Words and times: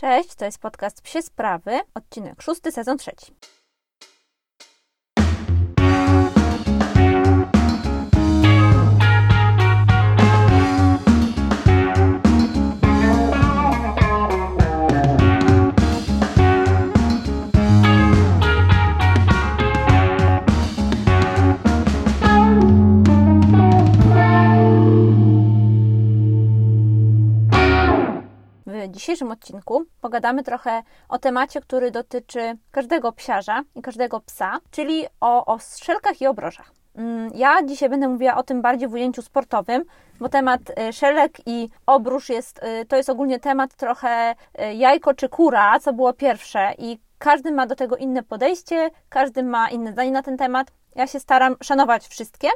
Cześć, 0.00 0.34
to 0.34 0.44
jest 0.44 0.58
podcast 0.58 1.02
Psie 1.02 1.22
Sprawy, 1.22 1.80
odcinek 1.94 2.42
szósty, 2.42 2.72
sezon 2.72 2.98
trzeci. 2.98 3.34
Dzisiejszym 28.92 29.30
odcinku 29.30 29.84
pogadamy 30.00 30.42
trochę 30.42 30.82
o 31.08 31.18
temacie, 31.18 31.60
który 31.60 31.90
dotyczy 31.90 32.56
każdego 32.70 33.12
psiarza 33.12 33.62
i 33.74 33.82
każdego 33.82 34.20
psa, 34.20 34.58
czyli 34.70 35.06
o, 35.20 35.44
o 35.46 35.58
strzelkach 35.58 36.20
i 36.20 36.26
obrożach. 36.26 36.72
Mm, 36.96 37.30
Ja 37.34 37.62
dzisiaj 37.64 37.88
będę 37.88 38.08
mówiła 38.08 38.36
o 38.36 38.42
tym 38.42 38.62
bardziej 38.62 38.88
w 38.88 38.92
ujęciu 38.92 39.22
sportowym, 39.22 39.84
bo 40.20 40.28
temat 40.28 40.60
y, 40.88 40.92
szelek 40.92 41.32
i 41.46 41.68
obróż 41.86 42.28
jest, 42.28 42.60
y, 42.82 42.84
to 42.86 42.96
jest 42.96 43.10
ogólnie 43.10 43.40
temat 43.40 43.74
trochę 43.74 44.34
y, 44.60 44.74
jajko 44.74 45.14
czy 45.14 45.28
kura, 45.28 45.80
co 45.80 45.92
było 45.92 46.12
pierwsze 46.12 46.74
i 46.78 46.98
każdy 47.18 47.52
ma 47.52 47.66
do 47.66 47.76
tego 47.76 47.96
inne 47.96 48.22
podejście, 48.22 48.90
każdy 49.08 49.42
ma 49.42 49.70
inne 49.70 49.92
zdanie 49.92 50.10
na 50.10 50.22
ten 50.22 50.36
temat. 50.36 50.70
Ja 50.94 51.06
się 51.06 51.20
staram 51.20 51.56
szanować 51.62 52.08
wszystkie. 52.08 52.48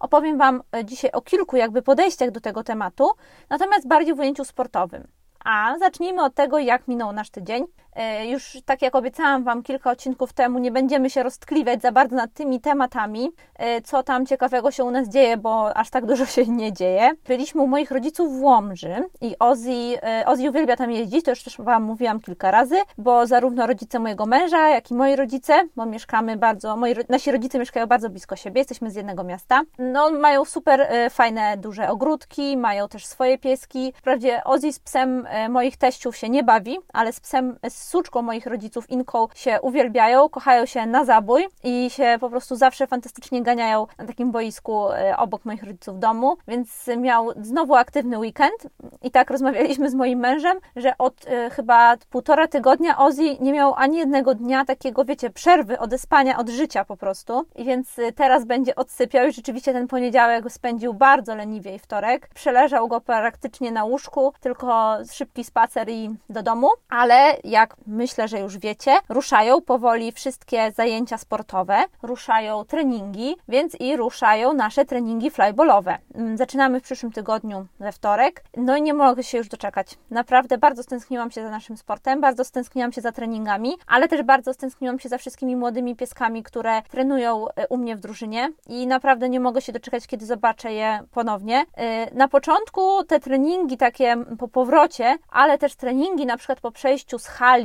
Opowiem 0.00 0.38
Wam 0.38 0.62
dzisiaj 0.84 1.10
o 1.10 1.20
kilku 1.20 1.56
jakby 1.56 1.82
podejściach 1.82 2.30
do 2.30 2.40
tego 2.40 2.62
tematu, 2.64 3.10
natomiast 3.50 3.88
bardziej 3.88 4.14
w 4.14 4.18
ujęciu 4.18 4.44
sportowym. 4.44 5.08
A 5.44 5.78
zacznijmy 5.78 6.24
od 6.24 6.34
tego, 6.34 6.58
jak 6.58 6.88
minął 6.88 7.12
nasz 7.12 7.30
tydzień. 7.30 7.64
E, 7.98 8.26
Już 8.26 8.58
tak 8.64 8.82
jak 8.82 8.94
obiecałam 8.94 9.44
Wam 9.44 9.62
kilka 9.62 9.90
odcinków 9.90 10.32
temu, 10.32 10.58
nie 10.58 10.70
będziemy 10.70 11.10
się 11.10 11.22
roztkliwiać 11.22 11.82
za 11.82 11.92
bardzo 11.92 12.16
nad 12.16 12.32
tymi 12.32 12.60
tematami, 12.60 13.30
e, 13.56 13.82
co 13.82 14.02
tam 14.02 14.26
ciekawego 14.26 14.70
się 14.70 14.84
u 14.84 14.90
nas 14.90 15.08
dzieje, 15.08 15.36
bo 15.36 15.76
aż 15.76 15.90
tak 15.90 16.06
dużo 16.06 16.26
się 16.26 16.46
nie 16.46 16.72
dzieje. 16.72 17.10
Byliśmy 17.28 17.62
u 17.62 17.66
moich 17.66 17.90
rodziców 17.90 18.38
w 18.38 18.42
Łomży 18.42 18.94
i 19.20 19.38
Ozzy, 19.38 19.72
e, 20.02 20.26
Ozzy 20.26 20.50
uwielbia 20.50 20.76
tam 20.76 20.90
jeździć, 20.90 21.24
to 21.24 21.30
już 21.30 21.42
też 21.42 21.58
Wam 21.58 21.82
mówiłam 21.82 22.20
kilka 22.20 22.50
razy, 22.50 22.76
bo 22.98 23.26
zarówno 23.26 23.66
rodzice 23.66 23.98
mojego 23.98 24.26
męża, 24.26 24.68
jak 24.68 24.90
i 24.90 24.94
moi 24.94 25.16
rodzice, 25.16 25.68
bo 25.76 25.86
mieszkamy 25.86 26.36
bardzo, 26.36 26.76
moi, 26.76 26.94
nasi 27.08 27.32
rodzice 27.32 27.58
mieszkają 27.58 27.86
bardzo 27.86 28.10
blisko 28.10 28.36
siebie, 28.36 28.60
jesteśmy 28.60 28.90
z 28.90 28.94
jednego 28.94 29.24
miasta, 29.24 29.60
no 29.78 30.10
mają 30.10 30.44
super 30.44 30.88
fajne, 31.10 31.56
duże 31.56 31.88
ogródki, 31.88 32.56
mają 32.56 32.88
też 32.88 33.06
swoje 33.06 33.38
pieski. 33.38 33.92
Wprawdzie 33.96 34.44
Ozzy 34.44 34.72
z 34.72 34.78
psem 34.78 35.26
moich 35.48 35.76
teściów 35.76 36.16
się 36.16 36.28
nie 36.28 36.42
bawi, 36.42 36.78
ale 36.92 37.12
z 37.12 37.20
psem, 37.20 37.58
z 37.68 37.87
suczką 37.88 38.22
moich 38.22 38.46
rodziców, 38.46 38.90
Inką, 38.90 39.28
się 39.34 39.60
uwielbiają, 39.60 40.28
kochają 40.28 40.66
się 40.66 40.86
na 40.86 41.04
zabój 41.04 41.48
i 41.64 41.90
się 41.90 42.16
po 42.20 42.30
prostu 42.30 42.56
zawsze 42.56 42.86
fantastycznie 42.86 43.42
ganiają 43.42 43.86
na 43.98 44.06
takim 44.06 44.30
boisku 44.30 44.92
e, 44.92 45.16
obok 45.16 45.44
moich 45.44 45.62
rodziców 45.62 45.96
w 45.96 45.98
domu, 45.98 46.36
więc 46.48 46.86
miał 46.96 47.32
znowu 47.42 47.74
aktywny 47.74 48.18
weekend 48.18 48.66
i 49.02 49.10
tak 49.10 49.30
rozmawialiśmy 49.30 49.90
z 49.90 49.94
moim 49.94 50.18
mężem, 50.18 50.58
że 50.76 50.98
od 50.98 51.14
e, 51.26 51.50
chyba 51.50 51.96
półtora 52.10 52.48
tygodnia 52.48 52.98
Ozzy 52.98 53.36
nie 53.40 53.52
miał 53.52 53.74
ani 53.74 53.96
jednego 53.96 54.34
dnia 54.34 54.64
takiego, 54.64 55.04
wiecie, 55.04 55.30
przerwy, 55.30 55.78
odespania 55.78 56.38
od 56.38 56.48
życia 56.48 56.84
po 56.84 56.96
prostu. 56.96 57.46
I 57.56 57.64
więc 57.64 57.98
e, 57.98 58.12
teraz 58.12 58.44
będzie 58.44 58.74
odsypiał 58.74 59.26
i 59.26 59.32
rzeczywiście 59.32 59.72
ten 59.72 59.86
poniedziałek 59.88 60.52
spędził 60.52 60.94
bardzo 60.94 61.34
leniwie 61.34 61.74
i 61.74 61.78
wtorek. 61.78 62.28
Przeleżał 62.34 62.88
go 62.88 63.00
praktycznie 63.00 63.72
na 63.72 63.84
łóżku, 63.84 64.32
tylko 64.40 64.96
szybki 65.12 65.44
spacer 65.44 65.88
i 65.88 66.10
do 66.28 66.42
domu, 66.42 66.68
ale 66.88 67.36
jak 67.44 67.77
myślę, 67.86 68.28
że 68.28 68.40
już 68.40 68.58
wiecie, 68.58 68.96
ruszają 69.08 69.60
powoli 69.60 70.12
wszystkie 70.12 70.72
zajęcia 70.72 71.18
sportowe, 71.18 71.84
ruszają 72.02 72.64
treningi, 72.64 73.36
więc 73.48 73.80
i 73.80 73.96
ruszają 73.96 74.52
nasze 74.52 74.84
treningi 74.84 75.30
flyballowe. 75.30 75.98
Mm, 76.14 76.36
Zaczynamy 76.36 76.80
w 76.80 76.82
przyszłym 76.82 77.12
tygodniu 77.12 77.66
we 77.80 77.92
wtorek, 77.92 78.44
no 78.56 78.76
i 78.76 78.82
nie 78.82 78.94
mogę 78.94 79.22
się 79.22 79.38
już 79.38 79.48
doczekać. 79.48 79.98
Naprawdę 80.10 80.58
bardzo 80.58 80.82
stęskniłam 80.82 81.30
się 81.30 81.42
za 81.42 81.50
naszym 81.50 81.76
sportem, 81.76 82.20
bardzo 82.20 82.44
stęskniłam 82.44 82.92
się 82.92 83.00
za 83.00 83.12
treningami, 83.12 83.72
ale 83.86 84.08
też 84.08 84.22
bardzo 84.22 84.54
stęskniłam 84.54 84.98
się 84.98 85.08
za 85.08 85.18
wszystkimi 85.18 85.56
młodymi 85.56 85.96
pieskami, 85.96 86.42
które 86.42 86.82
trenują 86.82 87.46
e, 87.48 87.68
u 87.68 87.76
mnie 87.76 87.96
w 87.96 88.00
drużynie 88.00 88.52
i 88.66 88.86
naprawdę 88.86 89.28
nie 89.28 89.40
mogę 89.40 89.60
się 89.60 89.72
doczekać, 89.72 90.06
kiedy 90.06 90.26
zobaczę 90.26 90.72
je 90.72 91.00
ponownie. 91.12 91.64
E, 91.76 92.14
Na 92.14 92.28
początku 92.28 93.04
te 93.04 93.20
treningi 93.20 93.76
takie 93.76 94.16
po 94.38 94.48
powrocie, 94.48 95.18
ale 95.30 95.58
też 95.58 95.74
treningi 95.74 96.26
na 96.26 96.36
przykład 96.36 96.60
po 96.60 96.70
przejściu 96.70 97.18
z 97.18 97.26
hali 97.26 97.57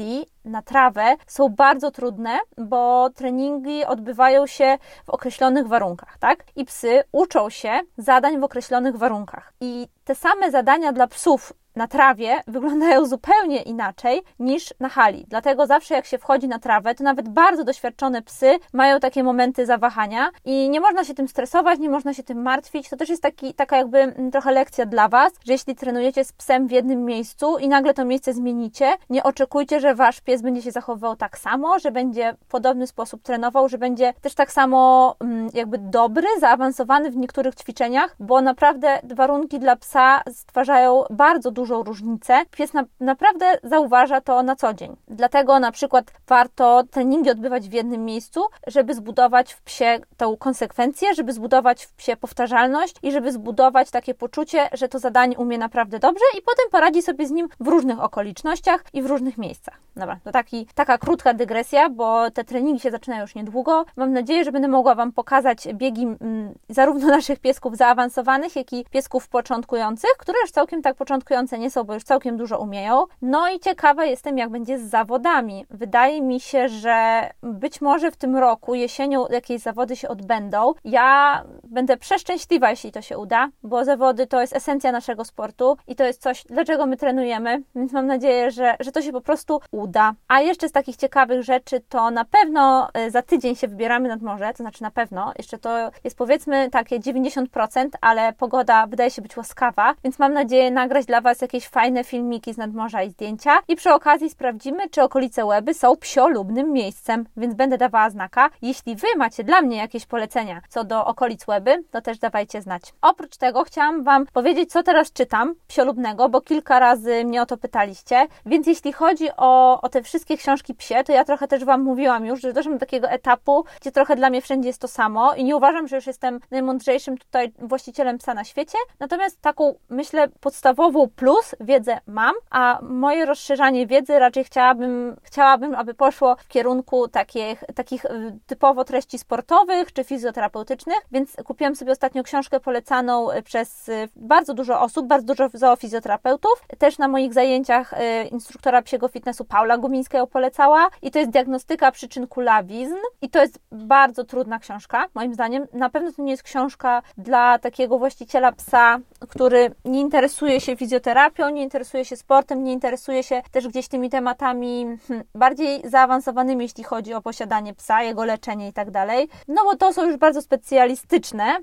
na 0.45 0.61
trawę 0.61 1.15
są 1.27 1.49
bardzo 1.49 1.91
trudne, 1.91 2.39
bo 2.57 3.09
treningi 3.09 3.85
odbywają 3.85 4.47
się 4.47 4.77
w 5.05 5.09
określonych 5.09 5.67
warunkach, 5.67 6.17
tak? 6.17 6.43
I 6.55 6.65
psy 6.65 7.03
uczą 7.11 7.49
się 7.49 7.79
zadań 7.97 8.39
w 8.39 8.43
określonych 8.43 8.97
warunkach. 8.97 9.53
I 9.61 9.87
te 10.03 10.15
same 10.15 10.51
zadania 10.51 10.93
dla 10.93 11.07
psów 11.07 11.53
na 11.75 11.87
trawie 11.87 12.41
wyglądają 12.47 13.05
zupełnie 13.05 13.61
inaczej 13.61 14.21
niż 14.39 14.73
na 14.79 14.89
hali. 14.89 15.25
Dlatego 15.27 15.65
zawsze 15.67 15.95
jak 15.95 16.05
się 16.05 16.17
wchodzi 16.17 16.47
na 16.47 16.59
trawę, 16.59 16.95
to 16.95 17.03
nawet 17.03 17.29
bardzo 17.29 17.63
doświadczone 17.63 18.21
psy 18.21 18.59
mają 18.73 18.99
takie 18.99 19.23
momenty 19.23 19.65
zawahania 19.65 20.29
i 20.45 20.69
nie 20.69 20.79
można 20.79 21.03
się 21.03 21.13
tym 21.13 21.27
stresować, 21.27 21.79
nie 21.79 21.89
można 21.89 22.13
się 22.13 22.23
tym 22.23 22.41
martwić. 22.41 22.89
To 22.89 22.97
też 22.97 23.09
jest 23.09 23.21
taki, 23.21 23.53
taka 23.53 23.77
jakby 23.77 23.97
mm, 23.97 24.31
trochę 24.31 24.51
lekcja 24.51 24.85
dla 24.85 25.07
Was, 25.07 25.33
że 25.45 25.53
jeśli 25.53 25.75
trenujecie 25.75 26.25
z 26.25 26.33
psem 26.33 26.67
w 26.67 26.71
jednym 26.71 27.05
miejscu 27.05 27.57
i 27.57 27.67
nagle 27.67 27.93
to 27.93 28.05
miejsce 28.05 28.33
zmienicie, 28.33 28.93
nie 29.09 29.23
oczekujcie, 29.23 29.79
że 29.79 29.95
Wasz 29.95 30.21
pies 30.21 30.41
będzie 30.41 30.61
się 30.61 30.71
zachowywał 30.71 31.15
tak 31.15 31.37
samo, 31.37 31.79
że 31.79 31.91
będzie 31.91 32.35
w 32.45 32.45
podobny 32.45 32.87
sposób 32.87 33.23
trenował, 33.23 33.69
że 33.69 33.77
będzie 33.77 34.13
też 34.21 34.35
tak 34.35 34.51
samo 34.51 35.15
mm, 35.19 35.49
jakby 35.53 35.77
dobry, 35.77 36.27
zaawansowany 36.39 37.11
w 37.11 37.17
niektórych 37.17 37.55
ćwiczeniach, 37.55 38.15
bo 38.19 38.41
naprawdę 38.41 38.99
warunki 39.03 39.59
dla 39.59 39.75
psa 39.75 40.21
stwarzają 40.31 41.03
bardzo 41.09 41.51
dużą 41.63 41.83
różnicę. 41.83 42.45
Pies 42.51 42.73
na, 42.73 42.83
naprawdę 42.99 43.57
zauważa 43.63 44.21
to 44.21 44.43
na 44.43 44.55
co 44.55 44.73
dzień. 44.73 44.95
Dlatego 45.07 45.59
na 45.59 45.71
przykład 45.71 46.11
warto 46.27 46.83
treningi 46.91 47.29
odbywać 47.29 47.69
w 47.69 47.73
jednym 47.73 48.05
miejscu, 48.05 48.41
żeby 48.67 48.93
zbudować 48.93 49.53
w 49.53 49.61
psie 49.61 49.99
tą 50.17 50.37
konsekwencję, 50.37 51.13
żeby 51.13 51.33
zbudować 51.33 51.85
w 51.85 51.93
psie 51.93 52.17
powtarzalność 52.17 52.95
i 53.03 53.11
żeby 53.11 53.31
zbudować 53.31 53.91
takie 53.91 54.13
poczucie, 54.13 54.69
że 54.73 54.89
to 54.89 54.99
zadanie 54.99 55.37
umie 55.37 55.57
naprawdę 55.57 55.99
dobrze 55.99 56.25
i 56.37 56.41
potem 56.41 56.65
poradzi 56.71 57.01
sobie 57.01 57.27
z 57.27 57.31
nim 57.31 57.49
w 57.59 57.67
różnych 57.67 57.99
okolicznościach 57.99 58.83
i 58.93 59.01
w 59.01 59.05
różnych 59.05 59.37
miejscach. 59.37 59.83
Dobra, 59.95 60.19
to 60.23 60.31
taki, 60.31 60.67
taka 60.75 60.97
krótka 60.97 61.33
dygresja, 61.33 61.89
bo 61.89 62.31
te 62.31 62.43
treningi 62.43 62.79
się 62.79 62.91
zaczynają 62.91 63.21
już 63.21 63.35
niedługo. 63.35 63.85
Mam 63.95 64.13
nadzieję, 64.13 64.43
że 64.43 64.51
będę 64.51 64.67
mogła 64.67 64.95
Wam 64.95 65.11
pokazać 65.11 65.67
biegi 65.73 66.03
mm, 66.03 66.53
zarówno 66.69 67.07
naszych 67.17 67.39
piesków 67.39 67.77
zaawansowanych, 67.77 68.55
jak 68.55 68.73
i 68.73 68.85
piesków 68.85 69.27
początkujących, 69.27 70.11
które 70.17 70.37
już 70.41 70.51
całkiem 70.51 70.81
tak 70.81 70.95
początkujące 70.95 71.52
nie 71.57 71.71
są, 71.71 71.83
bo 71.83 71.93
już 71.93 72.03
całkiem 72.03 72.37
dużo 72.37 72.59
umieją. 72.59 73.05
No 73.21 73.49
i 73.49 73.59
ciekawa 73.59 74.05
jestem, 74.05 74.37
jak 74.37 74.49
będzie 74.49 74.79
z 74.79 74.89
zawodami. 74.89 75.65
Wydaje 75.69 76.21
mi 76.21 76.39
się, 76.39 76.69
że 76.69 77.29
być 77.43 77.81
może 77.81 78.11
w 78.11 78.15
tym 78.15 78.37
roku, 78.37 78.75
jesienią, 78.75 79.27
jakieś 79.29 79.61
zawody 79.61 79.95
się 79.95 80.07
odbędą. 80.07 80.73
Ja 80.83 81.43
będę 81.63 81.97
przeszczęśliwa, 81.97 82.69
jeśli 82.69 82.91
to 82.91 83.01
się 83.01 83.17
uda, 83.17 83.49
bo 83.63 83.85
zawody 83.85 84.27
to 84.27 84.41
jest 84.41 84.55
esencja 84.55 84.91
naszego 84.91 85.25
sportu 85.25 85.77
i 85.87 85.95
to 85.95 86.03
jest 86.03 86.21
coś, 86.21 86.43
dlaczego 86.43 86.85
my 86.85 86.97
trenujemy, 86.97 87.61
więc 87.75 87.91
mam 87.93 88.07
nadzieję, 88.07 88.51
że, 88.51 88.75
że 88.79 88.91
to 88.91 89.01
się 89.01 89.11
po 89.11 89.21
prostu 89.21 89.61
uda. 89.71 90.13
A 90.27 90.41
jeszcze 90.41 90.69
z 90.69 90.71
takich 90.71 90.95
ciekawych 90.95 91.43
rzeczy, 91.43 91.81
to 91.89 92.11
na 92.11 92.25
pewno 92.25 92.89
e, 92.93 93.11
za 93.11 93.21
tydzień 93.21 93.55
się 93.55 93.67
wybieramy 93.67 94.09
nad 94.09 94.21
morze, 94.21 94.51
to 94.51 94.63
znaczy 94.63 94.83
na 94.83 94.91
pewno, 94.91 95.33
jeszcze 95.37 95.57
to 95.57 95.91
jest 96.03 96.17
powiedzmy 96.17 96.69
takie 96.69 96.99
90%, 96.99 97.89
ale 98.01 98.33
pogoda 98.33 98.87
wydaje 98.87 99.11
się 99.11 99.21
być 99.21 99.37
łaskawa, 99.37 99.95
więc 100.03 100.19
mam 100.19 100.33
nadzieję 100.33 100.71
nagrać 100.71 101.05
dla 101.05 101.21
Was 101.21 101.41
jakieś 101.43 101.67
fajne 101.67 102.03
filmiki 102.03 102.53
z 102.53 102.57
nadmorza 102.57 103.03
i 103.03 103.09
zdjęcia 103.09 103.59
i 103.67 103.75
przy 103.75 103.93
okazji 103.93 104.29
sprawdzimy, 104.29 104.89
czy 104.89 105.03
okolice 105.03 105.45
Łeby 105.45 105.73
są 105.73 105.95
psiolubnym 105.95 106.71
miejscem, 106.71 107.25
więc 107.37 107.53
będę 107.53 107.77
dawała 107.77 108.09
znaka. 108.09 108.49
Jeśli 108.61 108.95
Wy 108.95 109.07
macie 109.17 109.43
dla 109.43 109.61
mnie 109.61 109.77
jakieś 109.77 110.05
polecenia 110.05 110.61
co 110.69 110.83
do 110.83 111.05
okolic 111.05 111.47
Łeby, 111.47 111.83
to 111.91 112.01
też 112.01 112.19
dawajcie 112.19 112.61
znać. 112.61 112.81
Oprócz 113.01 113.37
tego 113.37 113.63
chciałam 113.63 114.03
Wam 114.03 114.25
powiedzieć, 114.33 114.71
co 114.71 114.83
teraz 114.83 115.11
czytam 115.11 115.55
psiolubnego, 115.67 116.29
bo 116.29 116.41
kilka 116.41 116.79
razy 116.79 117.25
mnie 117.25 117.41
o 117.41 117.45
to 117.45 117.57
pytaliście, 117.57 118.27
więc 118.45 118.67
jeśli 118.67 118.93
chodzi 118.93 119.27
o, 119.37 119.81
o 119.81 119.89
te 119.89 120.03
wszystkie 120.03 120.37
książki 120.37 120.73
psie, 120.73 121.03
to 121.05 121.11
ja 121.11 121.23
trochę 121.23 121.47
też 121.47 121.65
Wam 121.65 121.81
mówiłam 121.81 122.25
już, 122.25 122.41
że 122.41 122.53
doszłam 122.53 122.73
do 122.75 122.79
takiego 122.79 123.09
etapu, 123.09 123.65
gdzie 123.81 123.91
trochę 123.91 124.15
dla 124.15 124.29
mnie 124.29 124.41
wszędzie 124.41 124.69
jest 124.69 124.81
to 124.81 124.87
samo 124.87 125.33
i 125.33 125.43
nie 125.43 125.55
uważam, 125.55 125.87
że 125.87 125.95
już 125.95 126.07
jestem 126.07 126.39
najmądrzejszym 126.51 127.17
tutaj 127.17 127.53
właścicielem 127.59 128.17
psa 128.17 128.33
na 128.33 128.43
świecie, 128.43 128.77
natomiast 128.99 129.41
taką, 129.41 129.75
myślę, 129.89 130.27
podstawową 130.39 131.07
plus 131.15 131.32
plus, 131.33 131.55
wiedzę 131.59 131.99
mam, 132.07 132.35
a 132.49 132.79
moje 132.81 133.25
rozszerzanie 133.25 133.87
wiedzy 133.87 134.19
raczej 134.19 134.43
chciałabym, 134.43 135.15
chciałabym 135.23 135.75
aby 135.75 135.93
poszło 135.93 136.35
w 136.35 136.47
kierunku 136.47 137.07
takich, 137.07 137.63
takich 137.75 138.05
y, 138.05 138.09
typowo 138.45 138.83
treści 138.83 139.19
sportowych 139.19 139.93
czy 139.93 140.03
fizjoterapeutycznych, 140.03 140.97
więc 141.11 141.35
kupiłam 141.45 141.75
sobie 141.75 141.91
ostatnio 141.91 142.23
książkę 142.23 142.59
polecaną 142.59 143.31
y, 143.31 143.41
przez 143.41 143.89
y, 143.89 144.09
bardzo 144.15 144.53
dużo 144.53 144.81
osób, 144.81 145.07
bardzo 145.07 145.27
dużo 145.27 145.49
zoofizjoterapeutów. 145.53 146.63
Też 146.77 146.97
na 146.97 147.07
moich 147.07 147.33
zajęciach 147.33 147.93
instruktora 148.31 148.81
psiego 148.81 149.07
fitnessu 149.07 149.45
Paula 149.45 149.77
Gumińska 149.77 150.17
ją 150.17 150.27
polecała 150.27 150.87
i 151.01 151.11
to 151.11 151.19
jest 151.19 151.31
diagnostyka 151.31 151.91
przyczyn 151.91 152.27
kulawizn 152.27 152.95
i 153.21 153.29
to 153.29 153.41
jest 153.41 153.59
bardzo 153.71 154.23
trudna 154.23 154.59
książka, 154.59 155.05
moim 155.13 155.33
zdaniem. 155.33 155.67
Na 155.73 155.89
pewno 155.89 156.11
to 156.11 156.21
nie 156.21 156.31
jest 156.31 156.43
książka 156.43 157.01
dla 157.17 157.59
takiego 157.59 157.99
właściciela 157.99 158.51
psa, 158.51 158.99
który 159.29 159.71
nie 159.85 159.99
interesuje 159.99 160.61
się 160.61 160.75
fizjoterapią, 161.23 161.55
nie 161.55 161.63
interesuje 161.63 162.05
się 162.05 162.15
sportem, 162.15 162.63
nie 162.63 162.73
interesuje 162.73 163.23
się 163.23 163.41
też 163.51 163.67
gdzieś 163.67 163.87
tymi 163.87 164.09
tematami 164.09 164.85
hmm, 165.07 165.25
bardziej 165.35 165.89
zaawansowanymi, 165.89 166.65
jeśli 166.65 166.83
chodzi 166.83 167.13
o 167.13 167.21
posiadanie 167.21 167.73
psa, 167.73 168.03
jego 168.03 168.25
leczenie 168.25 168.67
i 168.67 168.73
tak 168.73 168.91
dalej. 168.91 169.29
No 169.47 169.63
bo 169.63 169.75
to 169.75 169.93
są 169.93 170.05
już 170.05 170.17
bardzo 170.17 170.41
specjalistyczne 170.41 171.59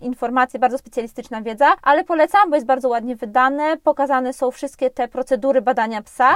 informacje, 0.00 0.60
bardzo 0.60 0.78
specjalistyczna 0.78 1.42
wiedza, 1.42 1.72
ale 1.82 2.04
polecam, 2.04 2.50
bo 2.50 2.56
jest 2.56 2.66
bardzo 2.66 2.88
ładnie 2.88 3.16
wydane, 3.16 3.76
pokazane 3.76 4.32
są 4.32 4.50
wszystkie 4.50 4.90
te 4.90 5.08
procedury 5.08 5.62
badania 5.62 6.02
psa, 6.02 6.32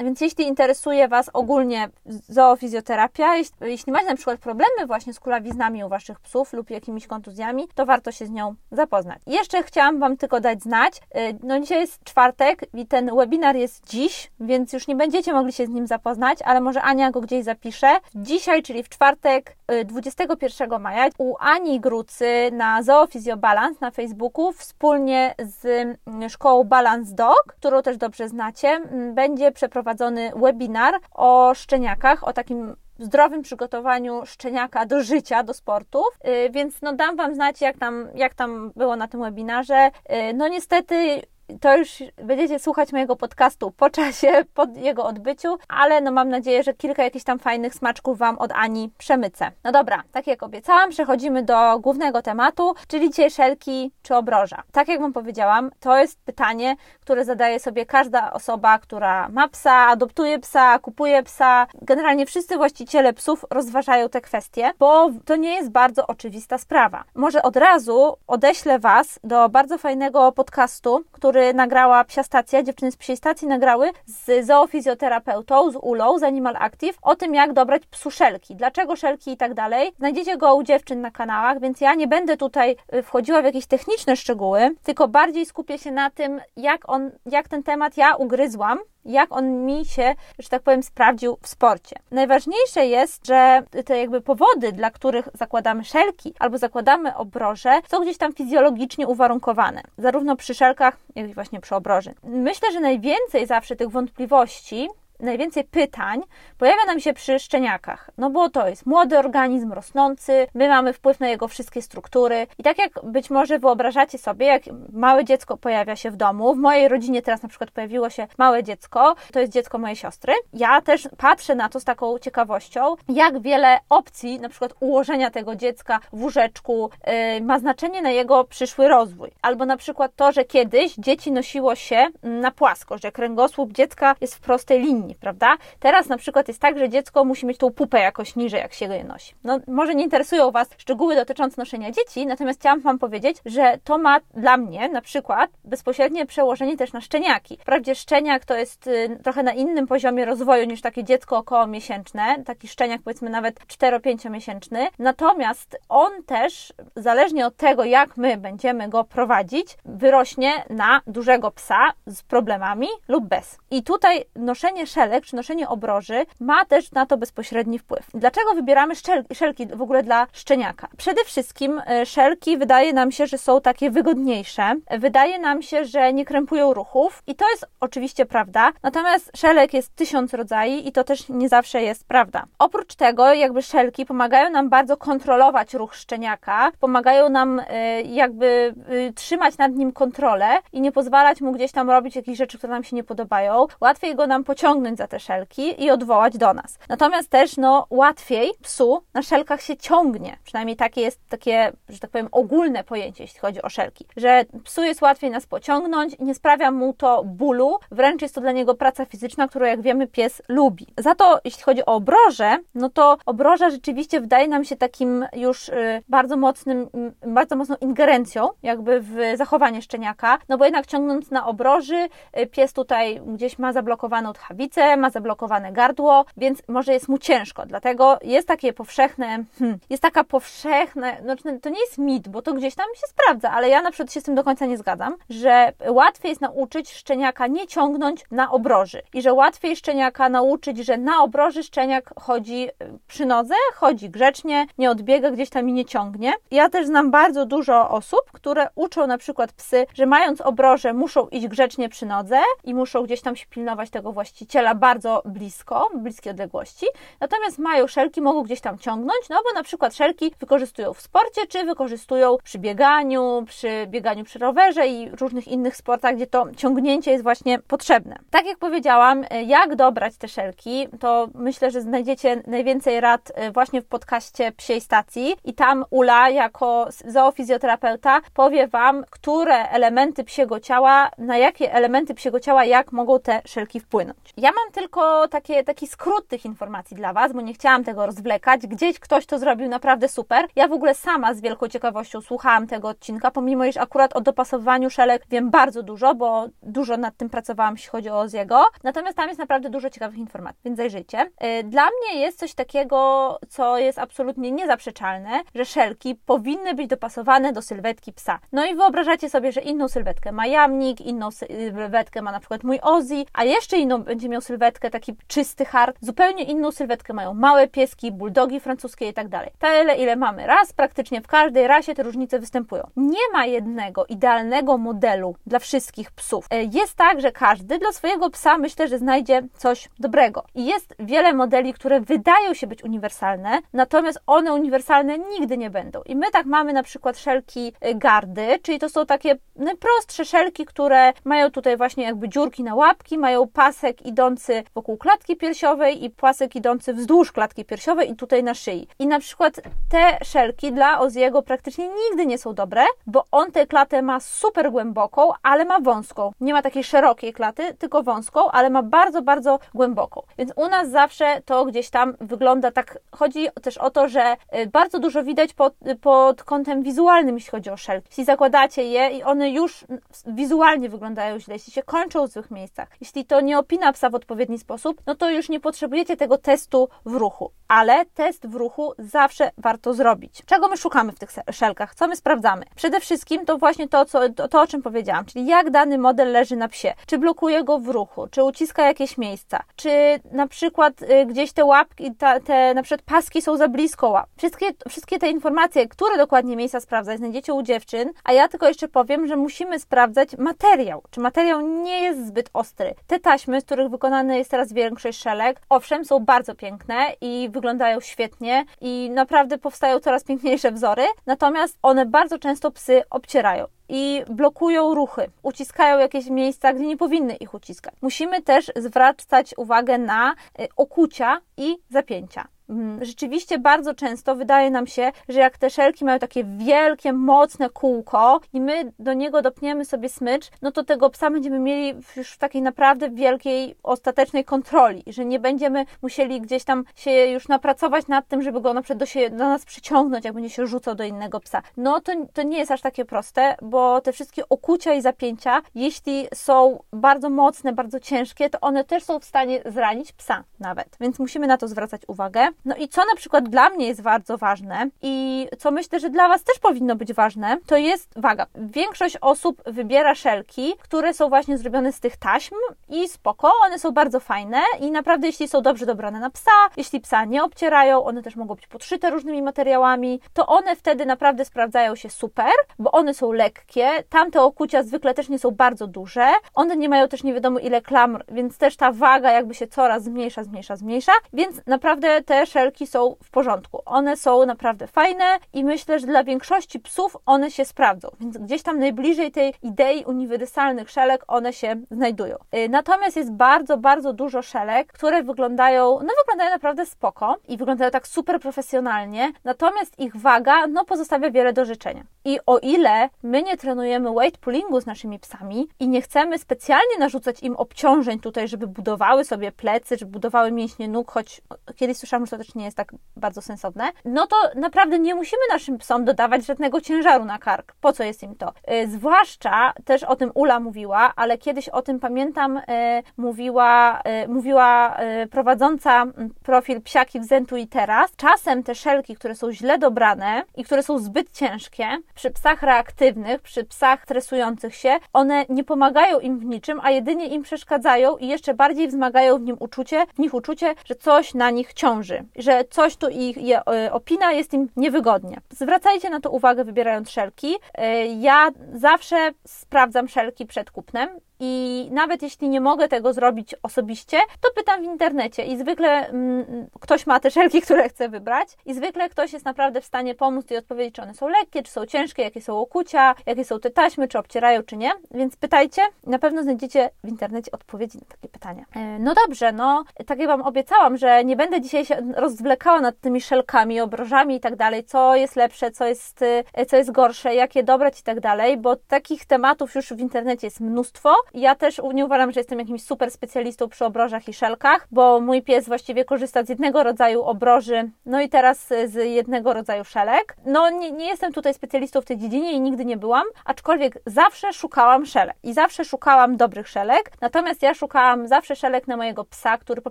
więc 0.00 0.20
jeśli 0.20 0.46
interesuje 0.46 1.08
Was 1.08 1.30
ogólnie 1.32 1.88
zoofizjoterapia, 2.28 3.36
jeśli 3.60 3.92
macie 3.92 4.06
na 4.06 4.16
przykład 4.16 4.40
problemy 4.40 4.86
właśnie 4.86 5.12
z 5.12 5.20
kulawiznami 5.20 5.84
u 5.84 5.88
Waszych 5.88 6.20
psów 6.20 6.52
lub 6.52 6.70
jakimiś 6.70 7.06
kontuzjami, 7.06 7.68
to 7.74 7.86
warto 7.86 8.12
się 8.12 8.26
z 8.26 8.30
nią 8.30 8.54
zapoznać. 8.72 9.18
Jeszcze 9.26 9.62
chciałam 9.62 9.98
Wam 9.98 10.16
tylko 10.16 10.40
dać 10.40 10.62
znać, 10.62 10.96
y, 10.96 11.38
no 11.42 11.60
dzisiaj 11.60 11.80
jest 11.80 12.04
czwartek 12.04 12.64
i 12.74 12.86
ten 12.86 13.16
webinar 13.16 13.56
jest 13.56 13.86
dziś, 13.86 14.30
więc 14.40 14.72
już 14.72 14.88
nie 14.88 14.96
będziecie 14.96 15.32
mogli 15.32 15.52
się 15.52 15.66
z 15.66 15.68
nim 15.68 15.86
zapoznać, 15.86 16.38
ale 16.42 16.60
może 16.60 16.82
Ania 16.82 17.10
go 17.10 17.20
gdzieś 17.20 17.44
zapisze. 17.44 17.88
Dzisiaj, 18.14 18.62
czyli 18.62 18.82
w 18.82 18.88
czwartek 18.88 19.56
21 19.84 20.72
y, 20.72 20.78
maja 20.78 21.08
u 21.18 21.34
Ani 21.40 21.80
Grucy 21.80 22.50
na 22.58 22.82
Zoofizjo 22.82 23.36
Balance 23.36 23.78
na 23.80 23.90
Facebooku 23.90 24.52
wspólnie 24.52 25.34
z 25.38 25.64
mm, 26.06 26.28
szkołą 26.28 26.64
Balance 26.64 27.14
Dog, 27.14 27.44
którą 27.46 27.82
też 27.82 27.96
dobrze 27.96 28.28
znacie, 28.28 28.68
mm, 28.68 29.14
będzie 29.14 29.52
przeprowadzony 29.52 30.32
webinar 30.36 30.94
o 31.12 31.52
szczeniakach, 31.54 32.28
o 32.28 32.32
takim 32.32 32.76
zdrowym 32.98 33.42
przygotowaniu 33.42 34.26
szczeniaka 34.26 34.86
do 34.86 35.02
życia, 35.02 35.42
do 35.42 35.54
sportów, 35.54 36.06
y, 36.46 36.50
więc 36.50 36.82
no 36.82 36.92
dam 36.92 37.16
Wam 37.16 37.34
znać, 37.34 37.60
jak 37.60 37.78
tam, 37.78 38.08
jak 38.14 38.34
tam 38.34 38.72
było 38.76 38.96
na 38.96 39.08
tym 39.08 39.20
webinarze. 39.20 39.90
Y, 40.30 40.34
no 40.34 40.48
niestety 40.48 41.22
to 41.60 41.76
już 41.76 42.02
będziecie 42.16 42.58
słuchać 42.58 42.92
mojego 42.92 43.16
podcastu 43.16 43.70
po 43.70 43.90
czasie, 43.90 44.28
po 44.54 44.66
jego 44.76 45.04
odbyciu, 45.04 45.58
ale 45.68 46.00
no 46.00 46.12
mam 46.12 46.28
nadzieję, 46.28 46.62
że 46.62 46.74
kilka 46.74 47.04
jakichś 47.04 47.24
tam 47.24 47.38
fajnych 47.38 47.74
smaczków 47.74 48.18
Wam 48.18 48.38
od 48.38 48.52
Ani 48.52 48.90
przemycę. 48.98 49.50
No 49.64 49.72
dobra, 49.72 50.02
tak 50.12 50.26
jak 50.26 50.42
obiecałam, 50.42 50.90
przechodzimy 50.90 51.42
do 51.42 51.78
głównego 51.78 52.22
tematu, 52.22 52.74
czyli 52.88 53.10
dzisiaj 53.10 53.30
szelki 53.30 53.92
czy 54.02 54.14
obroża. 54.14 54.62
Tak 54.72 54.88
jak 54.88 55.00
Wam 55.00 55.12
powiedziałam, 55.12 55.70
to 55.80 55.98
jest 55.98 56.20
pytanie, 56.24 56.76
które 57.00 57.24
zadaje 57.24 57.60
sobie 57.60 57.86
każda 57.86 58.32
osoba, 58.32 58.78
która 58.78 59.28
ma 59.28 59.48
psa, 59.48 59.86
adoptuje 59.86 60.38
psa, 60.38 60.78
kupuje 60.78 61.22
psa. 61.22 61.66
Generalnie 61.82 62.26
wszyscy 62.26 62.56
właściciele 62.56 63.12
psów 63.12 63.44
rozważają 63.50 64.08
te 64.08 64.20
kwestie, 64.20 64.72
bo 64.78 65.10
to 65.24 65.36
nie 65.36 65.54
jest 65.54 65.70
bardzo 65.70 66.06
oczywista 66.06 66.58
sprawa. 66.58 67.04
Może 67.14 67.42
od 67.42 67.56
razu 67.56 68.16
odeślę 68.26 68.78
Was 68.78 69.20
do 69.24 69.48
bardzo 69.48 69.78
fajnego 69.78 70.32
podcastu, 70.32 71.04
który 71.12 71.37
który 71.38 71.54
nagrała 71.54 72.04
Psia 72.04 72.22
Stacja, 72.22 72.62
dziewczyny 72.62 72.92
z 72.92 72.96
Psiej 72.96 73.16
Stacji 73.16 73.48
nagrały 73.48 73.90
z 74.06 74.46
zoofizjoterapeutą, 74.46 75.70
z 75.70 75.76
Ulą, 75.82 76.18
z 76.18 76.22
Animal 76.22 76.56
Active, 76.56 76.98
o 77.02 77.16
tym 77.16 77.34
jak 77.34 77.52
dobrać 77.52 77.86
psu 77.86 78.10
szelki, 78.10 78.56
dlaczego 78.56 78.96
szelki 78.96 79.32
i 79.32 79.36
tak 79.36 79.54
dalej. 79.54 79.92
Znajdziecie 79.98 80.36
go 80.36 80.54
u 80.54 80.62
dziewczyn 80.62 81.00
na 81.00 81.10
kanałach, 81.10 81.60
więc 81.60 81.80
ja 81.80 81.94
nie 81.94 82.06
będę 82.08 82.36
tutaj 82.36 82.76
y, 82.94 83.02
wchodziła 83.02 83.42
w 83.42 83.44
jakieś 83.44 83.66
techniczne 83.66 84.16
szczegóły, 84.16 84.70
tylko 84.82 85.08
bardziej 85.08 85.46
skupię 85.46 85.78
się 85.78 85.90
na 85.90 86.10
tym, 86.10 86.40
jak 86.56 86.88
on, 86.88 87.10
jak 87.26 87.48
ten 87.48 87.62
temat 87.62 87.96
ja 87.96 88.16
ugryzłam 88.16 88.78
jak 89.08 89.32
on 89.32 89.66
mi 89.66 89.84
się, 89.84 90.14
że 90.38 90.48
tak 90.48 90.62
powiem, 90.62 90.82
sprawdził 90.82 91.38
w 91.42 91.48
sporcie. 91.48 91.96
Najważniejsze 92.10 92.86
jest, 92.86 93.26
że 93.26 93.62
te 93.84 93.98
jakby 93.98 94.20
powody, 94.20 94.72
dla 94.72 94.90
których 94.90 95.28
zakładamy 95.34 95.84
szelki 95.84 96.34
albo 96.38 96.58
zakładamy 96.58 97.16
obroże, 97.16 97.80
są 97.88 98.00
gdzieś 98.00 98.18
tam 98.18 98.32
fizjologicznie 98.32 99.06
uwarunkowane, 99.06 99.82
zarówno 99.98 100.36
przy 100.36 100.54
szelkach, 100.54 100.96
jak 101.14 101.30
i 101.30 101.34
właśnie 101.34 101.60
przy 101.60 101.74
obroży. 101.74 102.14
Myślę, 102.24 102.72
że 102.72 102.80
najwięcej 102.80 103.46
zawsze 103.46 103.76
tych 103.76 103.88
wątpliwości 103.88 104.88
najwięcej 105.20 105.64
pytań 105.64 106.20
pojawia 106.58 106.84
nam 106.86 107.00
się 107.00 107.12
przy 107.12 107.38
szczeniakach, 107.38 108.10
no 108.18 108.30
bo 108.30 108.50
to 108.50 108.68
jest 108.68 108.86
młody 108.86 109.18
organizm, 109.18 109.72
rosnący, 109.72 110.46
my 110.54 110.68
mamy 110.68 110.92
wpływ 110.92 111.20
na 111.20 111.28
jego 111.28 111.48
wszystkie 111.48 111.82
struktury. 111.82 112.46
I 112.58 112.62
tak 112.62 112.78
jak 112.78 112.90
być 113.02 113.30
może 113.30 113.58
wyobrażacie 113.58 114.18
sobie, 114.18 114.46
jak 114.46 114.62
małe 114.92 115.24
dziecko 115.24 115.56
pojawia 115.56 115.96
się 115.96 116.10
w 116.10 116.16
domu, 116.16 116.54
w 116.54 116.58
mojej 116.58 116.88
rodzinie 116.88 117.22
teraz 117.22 117.42
na 117.42 117.48
przykład 117.48 117.70
pojawiło 117.70 118.10
się 118.10 118.26
małe 118.38 118.62
dziecko, 118.62 119.14
to 119.32 119.40
jest 119.40 119.52
dziecko 119.52 119.78
mojej 119.78 119.96
siostry, 119.96 120.32
ja 120.52 120.80
też 120.80 121.08
patrzę 121.16 121.54
na 121.54 121.68
to 121.68 121.80
z 121.80 121.84
taką 121.84 122.18
ciekawością, 122.18 122.94
jak 123.08 123.42
wiele 123.42 123.78
opcji, 123.88 124.40
na 124.40 124.48
przykład 124.48 124.74
ułożenia 124.80 125.30
tego 125.30 125.56
dziecka 125.56 126.00
w 126.12 126.22
łóżeczku 126.22 126.90
yy, 127.06 127.40
ma 127.40 127.58
znaczenie 127.58 128.02
na 128.02 128.10
jego 128.10 128.44
przyszły 128.44 128.88
rozwój, 128.88 129.30
albo 129.42 129.66
na 129.66 129.76
przykład 129.76 130.12
to, 130.16 130.32
że 130.32 130.44
kiedyś 130.44 130.94
dzieci 130.94 131.32
nosiło 131.32 131.74
się 131.74 132.06
na 132.22 132.50
płasko, 132.50 132.98
że 132.98 133.12
kręgosłup 133.12 133.72
dziecka 133.72 134.14
jest 134.20 134.34
w 134.34 134.40
prostej 134.40 134.80
linii, 134.80 135.07
prawda? 135.14 135.56
Teraz 135.80 136.08
na 136.08 136.16
przykład 136.16 136.48
jest 136.48 136.60
tak, 136.60 136.78
że 136.78 136.88
dziecko 136.88 137.24
musi 137.24 137.46
mieć 137.46 137.58
tą 137.58 137.70
pupę 137.70 138.00
jakoś 138.00 138.36
niżej, 138.36 138.60
jak 138.60 138.72
się 138.72 138.94
je 138.94 139.04
nosi. 139.04 139.34
No, 139.44 139.60
może 139.66 139.94
nie 139.94 140.04
interesują 140.04 140.50
Was 140.50 140.68
szczegóły 140.78 141.16
dotyczące 141.16 141.60
noszenia 141.60 141.90
dzieci, 141.90 142.26
natomiast 142.26 142.60
chciałam 142.60 142.80
Wam 142.80 142.98
powiedzieć, 142.98 143.36
że 143.46 143.78
to 143.84 143.98
ma 143.98 144.20
dla 144.34 144.56
mnie 144.56 144.88
na 144.88 145.00
przykład 145.00 145.50
bezpośrednie 145.64 146.26
przełożenie 146.26 146.76
też 146.76 146.92
na 146.92 147.00
szczeniaki. 147.00 147.58
Wprawdzie 147.60 147.94
szczeniak 147.94 148.44
to 148.44 148.54
jest 148.54 148.86
y, 148.86 149.18
trochę 149.22 149.42
na 149.42 149.52
innym 149.52 149.86
poziomie 149.86 150.24
rozwoju 150.24 150.66
niż 150.66 150.80
takie 150.80 151.04
dziecko 151.04 151.36
około 151.36 151.66
miesięczne, 151.66 152.44
taki 152.44 152.68
szczeniak 152.68 153.02
powiedzmy 153.02 153.30
nawet 153.30 153.60
4-5 153.60 154.30
miesięczny, 154.30 154.88
natomiast 154.98 155.78
on 155.88 156.22
też, 156.26 156.72
zależnie 156.96 157.46
od 157.46 157.56
tego, 157.56 157.84
jak 157.84 158.16
my 158.16 158.36
będziemy 158.36 158.88
go 158.88 159.04
prowadzić, 159.04 159.76
wyrośnie 159.84 160.52
na 160.70 161.00
dużego 161.06 161.50
psa 161.50 161.92
z 162.06 162.22
problemami 162.22 162.86
lub 163.08 163.24
bez. 163.24 163.58
I 163.70 163.82
tutaj 163.82 164.24
noszenie 164.36 164.86
szelek 164.98 165.24
czy 165.24 165.36
noszenie 165.36 165.68
obroży 165.68 166.26
ma 166.40 166.64
też 166.64 166.92
na 166.92 167.06
to 167.06 167.16
bezpośredni 167.16 167.78
wpływ. 167.78 168.06
Dlaczego 168.14 168.54
wybieramy 168.54 168.94
szelki, 168.94 169.34
szelki 169.34 169.66
w 169.66 169.82
ogóle 169.82 170.02
dla 170.02 170.26
szczeniaka? 170.32 170.88
Przede 170.96 171.24
wszystkim 171.24 171.82
e, 171.86 172.06
szelki 172.06 172.58
wydaje 172.58 172.92
nam 172.92 173.12
się, 173.12 173.26
że 173.26 173.38
są 173.38 173.60
takie 173.60 173.90
wygodniejsze. 173.90 174.74
Wydaje 174.98 175.38
nam 175.38 175.62
się, 175.62 175.84
że 175.84 176.12
nie 176.12 176.24
krępują 176.24 176.74
ruchów 176.74 177.22
i 177.26 177.34
to 177.34 177.50
jest 177.50 177.66
oczywiście 177.80 178.26
prawda. 178.26 178.72
Natomiast 178.82 179.30
szelek 179.36 179.74
jest 179.74 179.96
tysiąc 179.96 180.34
rodzajów 180.34 180.86
i 180.86 180.92
to 180.92 181.04
też 181.04 181.28
nie 181.28 181.48
zawsze 181.48 181.82
jest 181.82 182.08
prawda. 182.08 182.44
Oprócz 182.58 182.94
tego 182.94 183.34
jakby 183.34 183.62
szelki 183.62 184.06
pomagają 184.06 184.50
nam 184.50 184.68
bardzo 184.68 184.96
kontrolować 184.96 185.74
ruch 185.74 185.94
szczeniaka, 185.94 186.70
pomagają 186.80 187.28
nam 187.28 187.60
e, 187.68 188.02
jakby 188.02 188.74
e, 189.08 189.12
trzymać 189.12 189.58
nad 189.58 189.72
nim 189.72 189.92
kontrolę 189.92 190.48
i 190.72 190.80
nie 190.80 190.92
pozwalać 190.92 191.40
mu 191.40 191.52
gdzieś 191.52 191.72
tam 191.72 191.90
robić 191.90 192.16
jakichś 192.16 192.38
rzeczy, 192.38 192.58
które 192.58 192.72
nam 192.72 192.84
się 192.84 192.96
nie 192.96 193.04
podobają. 193.04 193.66
Łatwiej 193.80 194.14
go 194.14 194.26
nam 194.26 194.44
pociągnąć 194.44 194.87
za 194.96 195.06
te 195.06 195.20
szelki 195.20 195.84
i 195.84 195.90
odwołać 195.90 196.38
do 196.38 196.54
nas. 196.54 196.78
Natomiast 196.88 197.30
też 197.30 197.56
no, 197.56 197.86
łatwiej 197.90 198.50
psu 198.62 199.02
na 199.14 199.22
szelkach 199.22 199.62
się 199.62 199.76
ciągnie. 199.76 200.36
Przynajmniej 200.44 200.76
takie 200.76 201.00
jest 201.00 201.20
takie, 201.28 201.72
że 201.88 201.98
tak 201.98 202.10
powiem, 202.10 202.28
ogólne 202.32 202.84
pojęcie, 202.84 203.24
jeśli 203.24 203.40
chodzi 203.40 203.62
o 203.62 203.68
szelki. 203.68 204.06
Że 204.16 204.44
psu 204.64 204.82
jest 204.82 205.02
łatwiej 205.02 205.30
nas 205.30 205.46
pociągnąć, 205.46 206.18
nie 206.18 206.34
sprawia 206.34 206.70
mu 206.70 206.92
to 206.92 207.24
bólu, 207.24 207.78
wręcz 207.90 208.22
jest 208.22 208.34
to 208.34 208.40
dla 208.40 208.52
niego 208.52 208.74
praca 208.74 209.04
fizyczna, 209.04 209.48
którą 209.48 209.66
jak 209.66 209.80
wiemy 209.80 210.06
pies 210.06 210.42
lubi. 210.48 210.86
Za 210.98 211.14
to 211.14 211.40
jeśli 211.44 211.62
chodzi 211.62 211.86
o 211.86 211.94
obroże, 211.94 212.58
no 212.74 212.90
to 212.90 213.16
obroża 213.26 213.70
rzeczywiście 213.70 214.20
wydaje 214.20 214.48
nam 214.48 214.64
się 214.64 214.76
takim 214.76 215.26
już 215.36 215.68
y, 215.68 216.02
bardzo 216.08 216.36
mocnym, 216.36 216.88
y, 217.24 217.28
bardzo 217.28 217.56
mocną 217.56 217.76
ingerencją 217.80 218.48
jakby 218.62 219.00
w 219.00 219.16
zachowanie 219.34 219.82
szczeniaka, 219.82 220.38
no 220.48 220.58
bo 220.58 220.64
jednak 220.64 220.86
ciągnąc 220.86 221.30
na 221.30 221.46
obroży, 221.46 222.08
y, 222.38 222.46
pies 222.46 222.72
tutaj 222.72 223.20
gdzieś 223.26 223.58
ma 223.58 223.72
zablokowaną 223.72 224.32
tchawicę, 224.32 224.77
ma 224.96 225.10
zablokowane 225.10 225.72
gardło, 225.72 226.24
więc 226.36 226.62
może 226.68 226.92
jest 226.92 227.08
mu 227.08 227.18
ciężko. 227.18 227.66
Dlatego 227.66 228.18
jest 228.22 228.48
takie 228.48 228.72
powszechne, 228.72 229.44
hmm, 229.58 229.78
jest 229.90 230.02
taka 230.02 230.24
powszechne, 230.24 231.16
no 231.24 231.36
to 231.62 231.68
nie 231.68 231.80
jest 231.80 231.98
mit, 231.98 232.28
bo 232.28 232.42
to 232.42 232.54
gdzieś 232.54 232.74
tam 232.74 232.86
się 232.94 233.06
sprawdza, 233.06 233.50
ale 233.50 233.68
ja 233.68 233.82
na 233.82 233.90
przykład 233.90 234.12
się 234.12 234.20
z 234.20 234.24
tym 234.24 234.34
do 234.34 234.44
końca 234.44 234.66
nie 234.66 234.78
zgadzam, 234.78 235.16
że 235.30 235.72
łatwiej 235.88 236.28
jest 236.28 236.40
nauczyć 236.40 236.92
szczeniaka 236.92 237.46
nie 237.46 237.66
ciągnąć 237.66 238.24
na 238.30 238.50
obroży 238.50 239.02
i 239.14 239.22
że 239.22 239.32
łatwiej 239.32 239.76
szczeniaka 239.76 240.28
nauczyć, 240.28 240.78
że 240.78 240.96
na 240.96 241.22
obroży 241.22 241.62
szczeniak 241.62 242.10
chodzi 242.20 242.68
y, 242.68 242.72
przy 243.08 243.26
nodze, 243.26 243.54
chodzi 243.74 244.10
grzecznie, 244.10 244.66
nie 244.78 244.90
odbiega 244.90 245.30
gdzieś 245.30 245.50
tam 245.50 245.68
i 245.68 245.72
nie 245.72 245.84
ciągnie. 245.84 246.32
Ja 246.50 246.68
też 246.68 246.86
znam 246.86 247.10
bardzo 247.10 247.46
dużo 247.46 247.90
osób, 247.90 248.20
które 248.32 248.68
uczą 248.74 249.06
na 249.06 249.18
przykład 249.18 249.52
psy, 249.52 249.86
że 249.94 250.06
mając 250.06 250.40
obroże 250.40 250.92
muszą 250.92 251.28
iść 251.28 251.46
grzecznie 251.46 251.88
przy 251.88 252.06
nodze 252.06 252.40
i 252.64 252.74
muszą 252.74 253.02
gdzieś 253.02 253.20
tam 253.20 253.36
się 253.36 253.46
pilnować 253.46 253.90
tego 253.90 254.12
właściciela 254.12 254.67
bardzo 254.74 255.22
blisko, 255.24 255.88
bliskie 255.94 256.30
odległości. 256.30 256.86
Natomiast 257.20 257.58
mają 257.58 257.86
szelki, 257.86 258.20
mogą 258.20 258.42
gdzieś 258.42 258.60
tam 258.60 258.78
ciągnąć, 258.78 259.28
no 259.30 259.36
bo 259.44 259.54
na 259.54 259.62
przykład 259.62 259.94
szelki 259.94 260.34
wykorzystują 260.40 260.94
w 260.94 261.00
sporcie, 261.00 261.46
czy 261.46 261.64
wykorzystują 261.64 262.36
przy 262.44 262.58
bieganiu, 262.58 263.44
przy 263.46 263.86
bieganiu 263.86 264.24
przy 264.24 264.38
rowerze 264.38 264.86
i 264.86 265.10
różnych 265.10 265.48
innych 265.48 265.76
sportach, 265.76 266.16
gdzie 266.16 266.26
to 266.26 266.46
ciągnięcie 266.56 267.10
jest 267.10 267.22
właśnie 267.22 267.58
potrzebne. 267.58 268.18
Tak 268.30 268.46
jak 268.46 268.58
powiedziałam, 268.58 269.24
jak 269.46 269.76
dobrać 269.76 270.16
te 270.16 270.28
szelki, 270.28 270.88
to 271.00 271.28
myślę, 271.34 271.70
że 271.70 271.80
znajdziecie 271.80 272.42
najwięcej 272.46 273.00
rad 273.00 273.32
e, 273.34 273.52
właśnie 273.52 273.82
w 273.82 273.86
podcaście 273.86 274.52
Psiej 274.52 274.80
Stacji 274.80 275.36
i 275.44 275.54
tam 275.54 275.84
Ula 275.90 276.30
jako 276.30 276.88
zoofizjoterapeuta 277.06 278.20
powie 278.34 278.68
Wam, 278.68 279.04
które 279.10 279.68
elementy 279.68 280.24
psiego 280.24 280.60
ciała, 280.60 281.10
na 281.18 281.38
jakie 281.38 281.72
elementy 281.72 282.14
psiego 282.14 282.40
ciała, 282.40 282.64
jak 282.64 282.92
mogą 282.92 283.20
te 283.20 283.42
szelki 283.46 283.80
wpłynąć. 283.80 284.18
Ja 284.36 284.50
mam 284.64 284.72
tylko 284.72 285.28
takie, 285.28 285.64
taki 285.64 285.86
skrót 285.86 286.28
tych 286.28 286.44
informacji 286.44 286.96
dla 286.96 287.12
Was, 287.12 287.32
bo 287.32 287.40
nie 287.40 287.54
chciałam 287.54 287.84
tego 287.84 288.06
rozwlekać. 288.06 288.66
Gdzieś 288.66 288.98
ktoś 288.98 289.26
to 289.26 289.38
zrobił 289.38 289.68
naprawdę 289.68 290.08
super. 290.08 290.46
Ja 290.56 290.68
w 290.68 290.72
ogóle 290.72 290.94
sama 290.94 291.34
z 291.34 291.40
wielką 291.40 291.68
ciekawością 291.68 292.20
słuchałam 292.20 292.66
tego 292.66 292.88
odcinka, 292.88 293.30
pomimo 293.30 293.64
iż 293.64 293.76
akurat 293.76 294.16
o 294.16 294.20
dopasowaniu 294.20 294.90
szelek 294.90 295.22
wiem 295.30 295.50
bardzo 295.50 295.82
dużo, 295.82 296.14
bo 296.14 296.46
dużo 296.62 296.96
nad 296.96 297.16
tym 297.16 297.30
pracowałam, 297.30 297.74
jeśli 297.74 297.90
chodzi 297.90 298.10
o 298.10 298.18
Oziego. 298.18 298.64
Natomiast 298.84 299.16
tam 299.16 299.28
jest 299.28 299.38
naprawdę 299.38 299.70
dużo 299.70 299.90
ciekawych 299.90 300.18
informacji, 300.18 300.60
więc 300.64 300.76
zajrzyjcie. 300.76 301.30
Y, 301.60 301.64
dla 301.64 301.84
mnie 301.84 302.20
jest 302.20 302.38
coś 302.38 302.54
takiego, 302.54 303.38
co 303.48 303.78
jest 303.78 303.98
absolutnie 303.98 304.50
niezaprzeczalne, 304.50 305.42
że 305.54 305.64
szelki 305.64 306.14
powinny 306.14 306.74
być 306.74 306.86
dopasowane 306.86 307.52
do 307.52 307.62
sylwetki 307.62 308.12
psa. 308.12 308.38
No 308.52 308.66
i 308.66 308.74
wyobrażacie 308.74 309.30
sobie, 309.30 309.52
że 309.52 309.60
inną 309.60 309.88
sylwetkę 309.88 310.32
ma 310.32 310.46
jamnik, 310.46 311.00
inną 311.00 311.30
sylwetkę 311.30 312.22
ma 312.22 312.32
na 312.32 312.40
przykład 312.40 312.64
mój 312.64 312.78
Ozzy, 312.82 313.24
a 313.32 313.44
jeszcze 313.44 313.78
inną 313.78 314.02
będzie 314.02 314.28
miał 314.28 314.37
sylwetkę 314.40 314.90
taki 314.90 315.16
czysty 315.26 315.64
hard, 315.64 315.96
zupełnie 316.00 316.44
inną 316.44 316.72
sylwetkę 316.72 317.12
mają 317.12 317.34
małe 317.34 317.68
pieski, 317.68 318.12
bulldogi 318.12 318.60
francuskie 318.60 319.08
i 319.08 319.12
tak 319.12 319.28
dalej. 319.28 319.50
Tyle, 319.58 319.96
ile 319.96 320.16
mamy 320.16 320.46
raz, 320.46 320.72
praktycznie 320.72 321.20
w 321.20 321.26
każdej 321.26 321.66
rasie 321.66 321.94
te 321.94 322.02
różnice 322.02 322.38
występują. 322.38 322.90
Nie 322.96 323.32
ma 323.32 323.46
jednego 323.46 324.06
idealnego 324.06 324.78
modelu 324.78 325.34
dla 325.46 325.58
wszystkich 325.58 326.10
psów. 326.10 326.46
E, 326.50 326.62
jest 326.62 326.94
tak, 326.96 327.20
że 327.20 327.32
każdy 327.32 327.78
dla 327.78 327.92
swojego 327.92 328.30
psa 328.30 328.58
myślę, 328.58 328.88
że 328.88 328.98
znajdzie 328.98 329.42
coś 329.56 329.88
dobrego. 329.98 330.44
I 330.54 330.66
jest 330.66 330.94
wiele 330.98 331.32
modeli, 331.32 331.72
które 331.72 332.00
wydają 332.00 332.54
się 332.54 332.66
być 332.66 332.84
uniwersalne, 332.84 333.60
natomiast 333.72 334.18
one 334.26 334.52
uniwersalne 334.52 335.18
nigdy 335.18 335.58
nie 335.58 335.70
będą. 335.70 336.02
I 336.02 336.16
my 336.16 336.30
tak 336.30 336.46
mamy 336.46 336.72
na 336.72 336.82
przykład 336.82 337.18
szelki 337.18 337.72
e, 337.80 337.94
gardy, 337.94 338.58
czyli 338.62 338.78
to 338.78 338.88
są 338.88 339.06
takie 339.06 339.36
najprostsze 339.56 340.24
szelki, 340.24 340.64
które 340.64 341.12
mają 341.24 341.50
tutaj 341.50 341.76
właśnie 341.76 342.04
jakby 342.04 342.28
dziurki 342.28 342.62
na 342.62 342.74
łapki, 342.74 343.18
mają 343.18 343.48
pasek 343.48 344.06
idący 344.28 344.64
wokół 344.74 344.96
klatki 344.96 345.36
piersiowej 345.36 346.04
i 346.04 346.10
pasek 346.10 346.56
idący 346.56 346.94
wzdłuż 346.94 347.32
klatki 347.32 347.64
piersiowej 347.64 348.10
i 348.10 348.16
tutaj 348.16 348.42
na 348.42 348.54
szyi. 348.54 348.88
I 348.98 349.06
na 349.06 349.18
przykład 349.18 349.60
te 349.90 350.24
szelki 350.24 350.72
dla 350.72 351.00
Oziego 351.00 351.42
praktycznie 351.42 351.88
nigdy 351.88 352.26
nie 352.26 352.38
są 352.38 352.54
dobre, 352.54 352.84
bo 353.06 353.24
on 353.30 353.52
tę 353.52 353.66
klatę 353.66 354.02
ma 354.02 354.20
super 354.20 354.70
głęboką, 354.70 355.32
ale 355.42 355.64
ma 355.64 355.80
wąską. 355.80 356.32
Nie 356.40 356.52
ma 356.52 356.62
takiej 356.62 356.84
szerokiej 356.84 357.32
klaty, 357.32 357.74
tylko 357.74 358.02
wąską, 358.02 358.50
ale 358.50 358.70
ma 358.70 358.82
bardzo, 358.82 359.22
bardzo 359.22 359.58
głęboką. 359.74 360.22
Więc 360.38 360.52
u 360.56 360.68
nas 360.68 360.90
zawsze 360.90 361.42
to 361.44 361.64
gdzieś 361.64 361.90
tam 361.90 362.16
wygląda 362.20 362.70
tak. 362.70 362.98
Chodzi 363.12 363.48
też 363.62 363.78
o 363.78 363.90
to, 363.90 364.08
że 364.08 364.36
y, 364.56 364.66
bardzo 364.66 364.98
dużo 364.98 365.24
widać 365.24 365.52
pod, 365.52 365.74
pod 366.00 366.44
kątem 366.44 366.82
wizualnym, 366.82 367.34
jeśli 367.34 367.50
chodzi 367.50 367.70
o 367.70 367.76
szelki. 367.76 368.08
Jeśli 368.10 368.24
zakładacie 368.24 368.84
je 368.84 369.10
i 369.10 369.22
one 369.22 369.50
już 369.50 369.84
wizualnie 370.26 370.88
wyglądają 370.88 371.38
źle, 371.38 371.54
jeśli 371.54 371.72
się 371.72 371.82
kończą 371.82 372.26
w 372.26 372.30
złych 372.30 372.50
miejscach, 372.50 372.88
jeśli 373.00 373.24
to 373.24 373.40
nie 373.40 373.58
opina 373.58 373.92
psa 373.92 374.10
odpowiedni 374.18 374.58
sposób, 374.58 375.02
no 375.06 375.14
to 375.14 375.30
już 375.30 375.48
nie 375.48 375.60
potrzebujecie 375.60 376.16
tego 376.16 376.38
testu 376.38 376.88
w 377.04 377.14
ruchu. 377.14 377.50
Ale 377.68 378.04
test 378.06 378.46
w 378.46 378.54
ruchu 378.54 378.92
zawsze 378.98 379.50
warto 379.58 379.94
zrobić. 379.94 380.42
Czego 380.46 380.68
my 380.68 380.76
szukamy 380.76 381.12
w 381.12 381.18
tych 381.18 381.30
szelkach? 381.52 381.94
Co 381.94 382.08
my 382.08 382.16
sprawdzamy? 382.16 382.64
Przede 382.74 383.00
wszystkim 383.00 383.46
to 383.46 383.58
właśnie 383.58 383.88
to, 383.88 384.04
co, 384.04 384.28
to, 384.28 384.48
to 384.48 384.60
o 384.60 384.66
czym 384.66 384.82
powiedziałam, 384.82 385.24
czyli 385.24 385.46
jak 385.46 385.70
dany 385.70 385.98
model 385.98 386.32
leży 386.32 386.56
na 386.56 386.68
psie. 386.68 386.94
Czy 387.06 387.18
blokuje 387.18 387.64
go 387.64 387.78
w 387.78 387.88
ruchu, 387.88 388.26
czy 388.30 388.42
uciska 388.42 388.86
jakieś 388.86 389.18
miejsca, 389.18 389.62
czy 389.76 389.90
na 390.32 390.46
przykład 390.46 391.02
y, 391.02 391.26
gdzieś 391.26 391.52
te 391.52 391.64
łapki, 391.64 392.14
ta, 392.14 392.40
te 392.40 392.74
na 392.74 392.82
przykład 392.82 393.02
paski 393.02 393.42
są 393.42 393.56
za 393.56 393.68
blisko 393.68 394.08
łap. 394.08 394.26
Wszystkie, 394.36 394.66
wszystkie 394.88 395.18
te 395.18 395.30
informacje, 395.30 395.88
które 395.88 396.16
dokładnie 396.16 396.56
miejsca 396.56 396.80
sprawdzać, 396.80 397.18
znajdziecie 397.18 397.54
u 397.54 397.62
dziewczyn, 397.62 398.12
a 398.24 398.32
ja 398.32 398.48
tylko 398.48 398.68
jeszcze 398.68 398.88
powiem, 398.88 399.26
że 399.26 399.36
musimy 399.36 399.78
sprawdzać 399.78 400.38
materiał. 400.38 401.02
Czy 401.10 401.20
materiał 401.20 401.60
nie 401.60 402.00
jest 402.00 402.26
zbyt 402.26 402.50
ostry. 402.52 402.94
Te 403.06 403.20
taśmy, 403.20 403.60
z 403.60 403.64
których 403.64 403.88
wykonane 404.08 404.38
jest 404.38 404.50
teraz 404.50 404.72
większość 404.72 405.22
szelek, 405.22 405.60
owszem, 405.68 406.04
są 406.04 406.20
bardzo 406.20 406.54
piękne 406.54 407.12
i 407.20 407.48
wyglądają 407.52 408.00
świetnie 408.00 408.64
i 408.80 409.10
naprawdę 409.10 409.58
powstają 409.58 410.00
coraz 410.00 410.24
piękniejsze 410.24 410.72
wzory, 410.72 411.02
natomiast 411.26 411.78
one 411.82 412.06
bardzo 412.06 412.38
często 412.38 412.70
psy 412.70 413.02
obcierają 413.10 413.66
i 413.88 414.22
blokują 414.28 414.94
ruchy, 414.94 415.30
uciskają 415.42 415.98
jakieś 415.98 416.26
miejsca, 416.30 416.72
gdzie 416.72 416.86
nie 416.86 416.96
powinny 416.96 417.36
ich 417.36 417.54
uciskać. 417.54 417.94
Musimy 418.02 418.42
też 418.42 418.72
zwracać 418.76 419.54
uwagę 419.56 419.98
na 419.98 420.32
y, 420.32 420.68
okucia 420.76 421.40
i 421.56 421.76
zapięcia. 421.90 422.48
Mm, 422.68 423.04
rzeczywiście 423.04 423.58
bardzo 423.58 423.94
często 423.94 424.36
wydaje 424.36 424.70
nam 424.70 424.86
się, 424.86 425.12
że 425.28 425.40
jak 425.40 425.58
te 425.58 425.70
szelki 425.70 426.04
mają 426.04 426.18
takie 426.18 426.44
wielkie, 426.44 427.12
mocne 427.12 427.70
kółko 427.70 428.40
i 428.52 428.60
my 428.60 428.92
do 428.98 429.12
niego 429.12 429.42
dopniemy 429.42 429.84
sobie 429.84 430.08
smycz, 430.08 430.50
no 430.62 430.72
to 430.72 430.84
tego 430.84 431.10
psa 431.10 431.30
będziemy 431.30 431.58
mieli 431.58 432.00
już 432.16 432.32
w 432.32 432.38
takiej 432.38 432.62
naprawdę 432.62 433.10
wielkiej, 433.10 433.74
ostatecznej 433.82 434.44
kontroli, 434.44 435.02
że 435.06 435.24
nie 435.24 435.40
będziemy 435.40 435.84
musieli 436.02 436.40
gdzieś 436.40 436.64
tam 436.64 436.84
się 436.94 437.10
już 437.10 437.48
napracować 437.48 438.08
nad 438.08 438.28
tym, 438.28 438.42
żeby 438.42 438.60
go 438.60 438.74
na 438.74 438.82
przykład 438.82 438.98
do, 438.98 439.06
się, 439.06 439.30
do 439.30 439.36
nas 439.36 439.64
przyciągnąć, 439.64 440.24
jak 440.24 440.34
będzie 440.34 440.50
się 440.50 440.66
rzucał 440.66 440.94
do 440.94 441.04
innego 441.04 441.40
psa. 441.40 441.62
No 441.76 442.00
to, 442.00 442.12
to 442.32 442.42
nie 442.42 442.58
jest 442.58 442.70
aż 442.70 442.80
takie 442.80 443.04
proste, 443.04 443.56
bo 443.62 444.00
te 444.00 444.12
wszystkie 444.12 444.48
okucia 444.48 444.94
i 444.94 445.02
zapięcia, 445.02 445.62
jeśli 445.74 446.26
są 446.34 446.78
bardzo 446.92 447.30
mocne, 447.30 447.72
bardzo 447.72 448.00
ciężkie, 448.00 448.50
to 448.50 448.60
one 448.60 448.84
też 448.84 449.04
są 449.04 449.20
w 449.20 449.24
stanie 449.24 449.62
zranić 449.66 450.12
psa 450.12 450.44
nawet. 450.60 450.96
Więc 451.00 451.18
musimy 451.18 451.46
na 451.46 451.56
to 451.56 451.68
zwracać 451.68 452.02
uwagę. 452.06 452.48
No 452.64 452.76
i 452.76 452.88
co 452.88 453.04
na 453.04 453.14
przykład 453.16 453.48
dla 453.48 453.70
mnie 453.70 453.86
jest 453.86 454.02
bardzo 454.02 454.38
ważne 454.38 454.88
i 455.02 455.48
co 455.58 455.70
myślę, 455.70 456.00
że 456.00 456.10
dla 456.10 456.28
Was 456.28 456.44
też 456.44 456.58
powinno 456.58 456.96
być 456.96 457.12
ważne, 457.12 457.58
to 457.66 457.76
jest 457.76 458.10
waga. 458.16 458.46
Większość 458.54 459.16
osób 459.20 459.62
wybiera 459.66 460.14
szelki, 460.14 460.74
które 460.78 461.14
są 461.14 461.28
właśnie 461.28 461.58
zrobione 461.58 461.92
z 461.92 462.00
tych 462.00 462.16
taśm 462.16 462.54
i 462.88 463.08
spoko, 463.08 463.52
one 463.66 463.78
są 463.78 463.90
bardzo 463.90 464.20
fajne 464.20 464.60
i 464.80 464.90
naprawdę 464.90 465.26
jeśli 465.26 465.48
są 465.48 465.62
dobrze 465.62 465.86
dobrane 465.86 466.20
na 466.20 466.30
psa, 466.30 466.50
jeśli 466.76 467.00
psa 467.00 467.24
nie 467.24 467.44
obcierają, 467.44 468.04
one 468.04 468.22
też 468.22 468.36
mogą 468.36 468.54
być 468.54 468.66
podszyte 468.66 469.10
różnymi 469.10 469.42
materiałami, 469.42 470.20
to 470.32 470.46
one 470.46 470.76
wtedy 470.76 471.06
naprawdę 471.06 471.44
sprawdzają 471.44 471.96
się 471.96 472.10
super, 472.10 472.52
bo 472.78 472.90
one 472.90 473.14
są 473.14 473.32
lekkie, 473.32 473.88
tamte 474.08 474.42
okucia 474.42 474.82
zwykle 474.82 475.14
też 475.14 475.28
nie 475.28 475.38
są 475.38 475.50
bardzo 475.50 475.86
duże, 475.86 476.26
one 476.54 476.76
nie 476.76 476.88
mają 476.88 477.08
też 477.08 477.22
nie 477.22 477.34
wiadomo 477.34 477.58
ile 477.58 477.82
klamr, 477.82 478.24
więc 478.28 478.58
też 478.58 478.76
ta 478.76 478.92
waga 478.92 479.32
jakby 479.32 479.54
się 479.54 479.66
coraz 479.66 480.02
zmniejsza, 480.02 480.44
zmniejsza, 480.44 480.76
zmniejsza, 480.76 481.12
więc 481.32 481.60
naprawdę 481.66 482.22
też 482.22 482.47
szelki 482.48 482.86
są 482.86 483.16
w 483.24 483.30
porządku. 483.30 483.82
One 483.84 484.16
są 484.16 484.46
naprawdę 484.46 484.86
fajne 484.86 485.24
i 485.52 485.64
myślę, 485.64 485.98
że 485.98 486.06
dla 486.06 486.24
większości 486.24 486.80
psów 486.80 487.16
one 487.26 487.50
się 487.50 487.64
sprawdzą. 487.64 488.08
Więc 488.20 488.38
gdzieś 488.38 488.62
tam 488.62 488.78
najbliżej 488.78 489.30
tej 489.30 489.54
idei 489.62 490.04
uniwersalnych 490.04 490.90
szelek 490.90 491.24
one 491.28 491.52
się 491.52 491.76
znajdują. 491.90 492.36
Y, 492.54 492.68
natomiast 492.68 493.16
jest 493.16 493.32
bardzo, 493.32 493.76
bardzo 493.76 494.12
dużo 494.12 494.42
szelek, 494.42 494.92
które 494.92 495.22
wyglądają, 495.22 495.98
no 496.02 496.08
wyglądają 496.24 496.50
naprawdę 496.50 496.86
spoko 496.86 497.36
i 497.48 497.56
wyglądają 497.56 497.90
tak 497.90 498.08
super 498.08 498.40
profesjonalnie, 498.40 499.32
natomiast 499.44 499.98
ich 499.98 500.16
waga, 500.16 500.66
no 500.66 500.84
pozostawia 500.84 501.30
wiele 501.30 501.52
do 501.52 501.64
życzenia. 501.64 502.04
I 502.24 502.38
o 502.46 502.58
ile 502.58 503.08
my 503.22 503.42
nie 503.42 503.56
trenujemy 503.56 504.10
weight 504.14 504.40
pullingu 504.40 504.80
z 504.80 504.86
naszymi 504.86 505.18
psami 505.18 505.68
i 505.80 505.88
nie 505.88 506.02
chcemy 506.02 506.38
specjalnie 506.38 506.98
narzucać 506.98 507.42
im 507.42 507.56
obciążeń 507.56 508.20
tutaj, 508.20 508.48
żeby 508.48 508.66
budowały 508.66 509.24
sobie 509.24 509.52
plecy, 509.52 509.96
żeby 509.96 510.12
budowały 510.12 510.52
mięśnie 510.52 510.88
nóg, 510.88 511.10
choć 511.10 511.40
kiedyś 511.76 511.96
słyszałam, 511.96 512.26
że 512.26 512.37
to 512.44 512.58
nie 512.58 512.64
jest 512.64 512.76
tak 512.76 512.92
bardzo 513.16 513.42
sensowne, 513.42 513.90
no 514.04 514.26
to 514.26 514.36
naprawdę 514.54 514.98
nie 514.98 515.14
musimy 515.14 515.42
naszym 515.52 515.78
psom 515.78 516.04
dodawać 516.04 516.46
żadnego 516.46 516.80
ciężaru 516.80 517.24
na 517.24 517.38
kark. 517.38 517.74
Po 517.80 517.92
co 517.92 518.04
jest 518.04 518.22
im 518.22 518.34
to? 518.34 518.52
Yy, 518.68 518.88
zwłaszcza, 518.88 519.72
też 519.84 520.04
o 520.04 520.16
tym 520.16 520.30
Ula 520.34 520.60
mówiła, 520.60 521.12
ale 521.16 521.38
kiedyś 521.38 521.68
o 521.68 521.82
tym 521.82 522.00
pamiętam, 522.00 522.54
yy, 522.54 523.02
mówiła, 523.16 524.02
yy, 524.04 524.28
mówiła 524.28 524.96
prowadząca 525.30 526.06
profil 526.42 526.82
Psiaki 526.82 527.20
w 527.20 527.24
Zentu 527.24 527.56
i 527.56 527.66
teraz. 527.66 528.16
Czasem 528.16 528.62
te 528.62 528.74
szelki, 528.74 529.16
które 529.16 529.34
są 529.34 529.52
źle 529.52 529.78
dobrane 529.78 530.42
i 530.56 530.64
które 530.64 530.82
są 530.82 530.98
zbyt 530.98 531.30
ciężkie, 531.30 531.86
przy 532.14 532.30
psach 532.30 532.62
reaktywnych, 532.62 533.40
przy 533.40 533.64
psach 533.64 534.02
stresujących 534.02 534.74
się, 534.74 534.96
one 535.12 535.44
nie 535.48 535.64
pomagają 535.64 536.20
im 536.20 536.38
w 536.38 536.44
niczym, 536.44 536.80
a 536.82 536.90
jedynie 536.90 537.26
im 537.26 537.42
przeszkadzają 537.42 538.16
i 538.16 538.28
jeszcze 538.28 538.54
bardziej 538.54 538.88
wzmagają 538.88 539.38
w 539.38 539.42
nim 539.42 539.56
uczucie, 539.60 540.06
w 540.14 540.18
nich 540.18 540.34
uczucie, 540.34 540.74
że 540.84 540.94
coś 540.94 541.34
na 541.34 541.50
nich 541.50 541.74
ciąży, 541.74 542.24
że 542.36 542.64
coś 542.70 542.96
tu 542.96 543.08
ich 543.08 543.36
je 543.36 543.60
e, 543.66 543.92
opina, 543.92 544.32
jest 544.32 544.54
im 544.54 544.68
niewygodnie. 544.76 545.40
Zwracajcie 545.50 546.10
na 546.10 546.20
to 546.20 546.30
uwagę, 546.30 546.64
wybierając 546.64 547.10
szelki. 547.10 547.56
E, 547.74 548.06
ja 548.06 548.50
zawsze 548.74 549.30
sprawdzam 549.46 550.08
szelki 550.08 550.46
przed 550.46 550.70
kupnem 550.70 551.08
i 551.40 551.88
nawet 551.92 552.22
jeśli 552.22 552.48
nie 552.48 552.60
mogę 552.60 552.88
tego 552.88 553.12
zrobić 553.12 553.54
osobiście, 553.62 554.18
to 554.40 554.48
pytam 554.56 554.82
w 554.82 554.84
internecie 554.84 555.44
i 555.44 555.58
zwykle 555.58 556.08
mm, 556.08 556.66
ktoś 556.80 557.06
ma 557.06 557.20
te 557.20 557.30
szelki, 557.30 557.60
które 557.66 557.88
chce 557.88 558.08
wybrać 558.08 558.48
i 558.66 558.74
zwykle 558.74 559.08
ktoś 559.08 559.32
jest 559.32 559.44
naprawdę 559.44 559.80
w 559.80 559.84
stanie 559.84 560.14
pomóc 560.14 560.50
i 560.50 560.56
odpowiedzieć, 560.56 560.94
czy 560.94 561.02
one 561.02 561.14
są 561.14 561.28
lekkie, 561.28 561.62
czy 561.62 561.72
są 561.72 561.86
ciężkie, 561.86 562.22
jakie 562.22 562.40
są 562.40 562.58
okucia, 562.58 563.14
jakie 563.26 563.44
są 563.44 563.60
te 563.60 563.70
taśmy, 563.70 564.08
czy 564.08 564.18
obcierają, 564.18 564.62
czy 564.62 564.76
nie. 564.76 564.90
Więc 565.10 565.36
pytajcie, 565.36 565.82
na 566.06 566.18
pewno 566.18 566.42
znajdziecie 566.42 566.90
w 567.04 567.08
internecie 567.08 567.50
odpowiedzi 567.52 567.98
na 567.98 568.04
takie 568.08 568.28
pytania. 568.28 568.64
E, 568.76 568.98
no 568.98 569.14
dobrze, 569.26 569.52
no 569.52 569.84
tak 570.06 570.18
jak 570.18 570.28
Wam 570.28 570.42
obiecałam, 570.42 570.96
że 570.96 571.24
nie 571.24 571.36
będę 571.36 571.60
dzisiaj 571.60 571.84
się 571.84 572.12
rozwlekała 572.16 572.80
nad 572.80 573.00
tymi 573.00 573.20
szelkami, 573.20 573.80
obrożami 573.80 574.36
i 574.36 574.40
tak 574.40 574.56
dalej, 574.56 574.84
co 574.84 575.16
jest 575.16 575.36
lepsze, 575.36 575.70
co 575.70 575.86
jest, 575.86 576.24
e, 576.54 576.66
co 576.66 576.76
jest 576.76 576.90
gorsze, 576.90 577.34
jakie 577.34 577.62
dobrać 577.62 578.00
i 578.00 578.02
tak 578.02 578.20
dalej, 578.20 578.56
bo 578.56 578.76
takich 578.76 579.26
tematów 579.26 579.74
już 579.74 579.88
w 579.88 579.98
internecie 579.98 580.46
jest 580.46 580.60
mnóstwo 580.60 581.14
ja 581.34 581.54
też 581.54 581.80
nie 581.94 582.04
uważam, 582.04 582.32
że 582.32 582.40
jestem 582.40 582.58
jakimś 582.58 582.82
super 582.82 583.10
specjalistą 583.10 583.68
przy 583.68 583.84
obrożach 583.84 584.28
i 584.28 584.32
szelkach, 584.32 584.88
bo 584.90 585.20
mój 585.20 585.42
pies 585.42 585.68
właściwie 585.68 586.04
korzysta 586.04 586.44
z 586.44 586.48
jednego 586.48 586.82
rodzaju 586.82 587.22
obroży, 587.22 587.90
no 588.06 588.20
i 588.20 588.28
teraz 588.28 588.66
z 588.86 588.94
jednego 588.94 589.52
rodzaju 589.52 589.84
szelek. 589.84 590.36
No 590.46 590.70
nie, 590.70 590.90
nie 590.90 591.06
jestem 591.06 591.32
tutaj 591.32 591.54
specjalistą 591.54 592.00
w 592.00 592.04
tej 592.04 592.18
dziedzinie 592.18 592.52
i 592.52 592.60
nigdy 592.60 592.84
nie 592.84 592.96
byłam, 592.96 593.24
aczkolwiek 593.44 593.98
zawsze 594.06 594.52
szukałam 594.52 595.06
szelek 595.06 595.36
i 595.42 595.52
zawsze 595.52 595.84
szukałam 595.84 596.36
dobrych 596.36 596.68
szelek, 596.68 597.12
natomiast 597.20 597.62
ja 597.62 597.74
szukałam 597.74 598.28
zawsze 598.28 598.56
szelek 598.56 598.88
na 598.88 598.96
mojego 598.96 599.24
psa, 599.24 599.58
który 599.58 599.82
po 599.82 599.90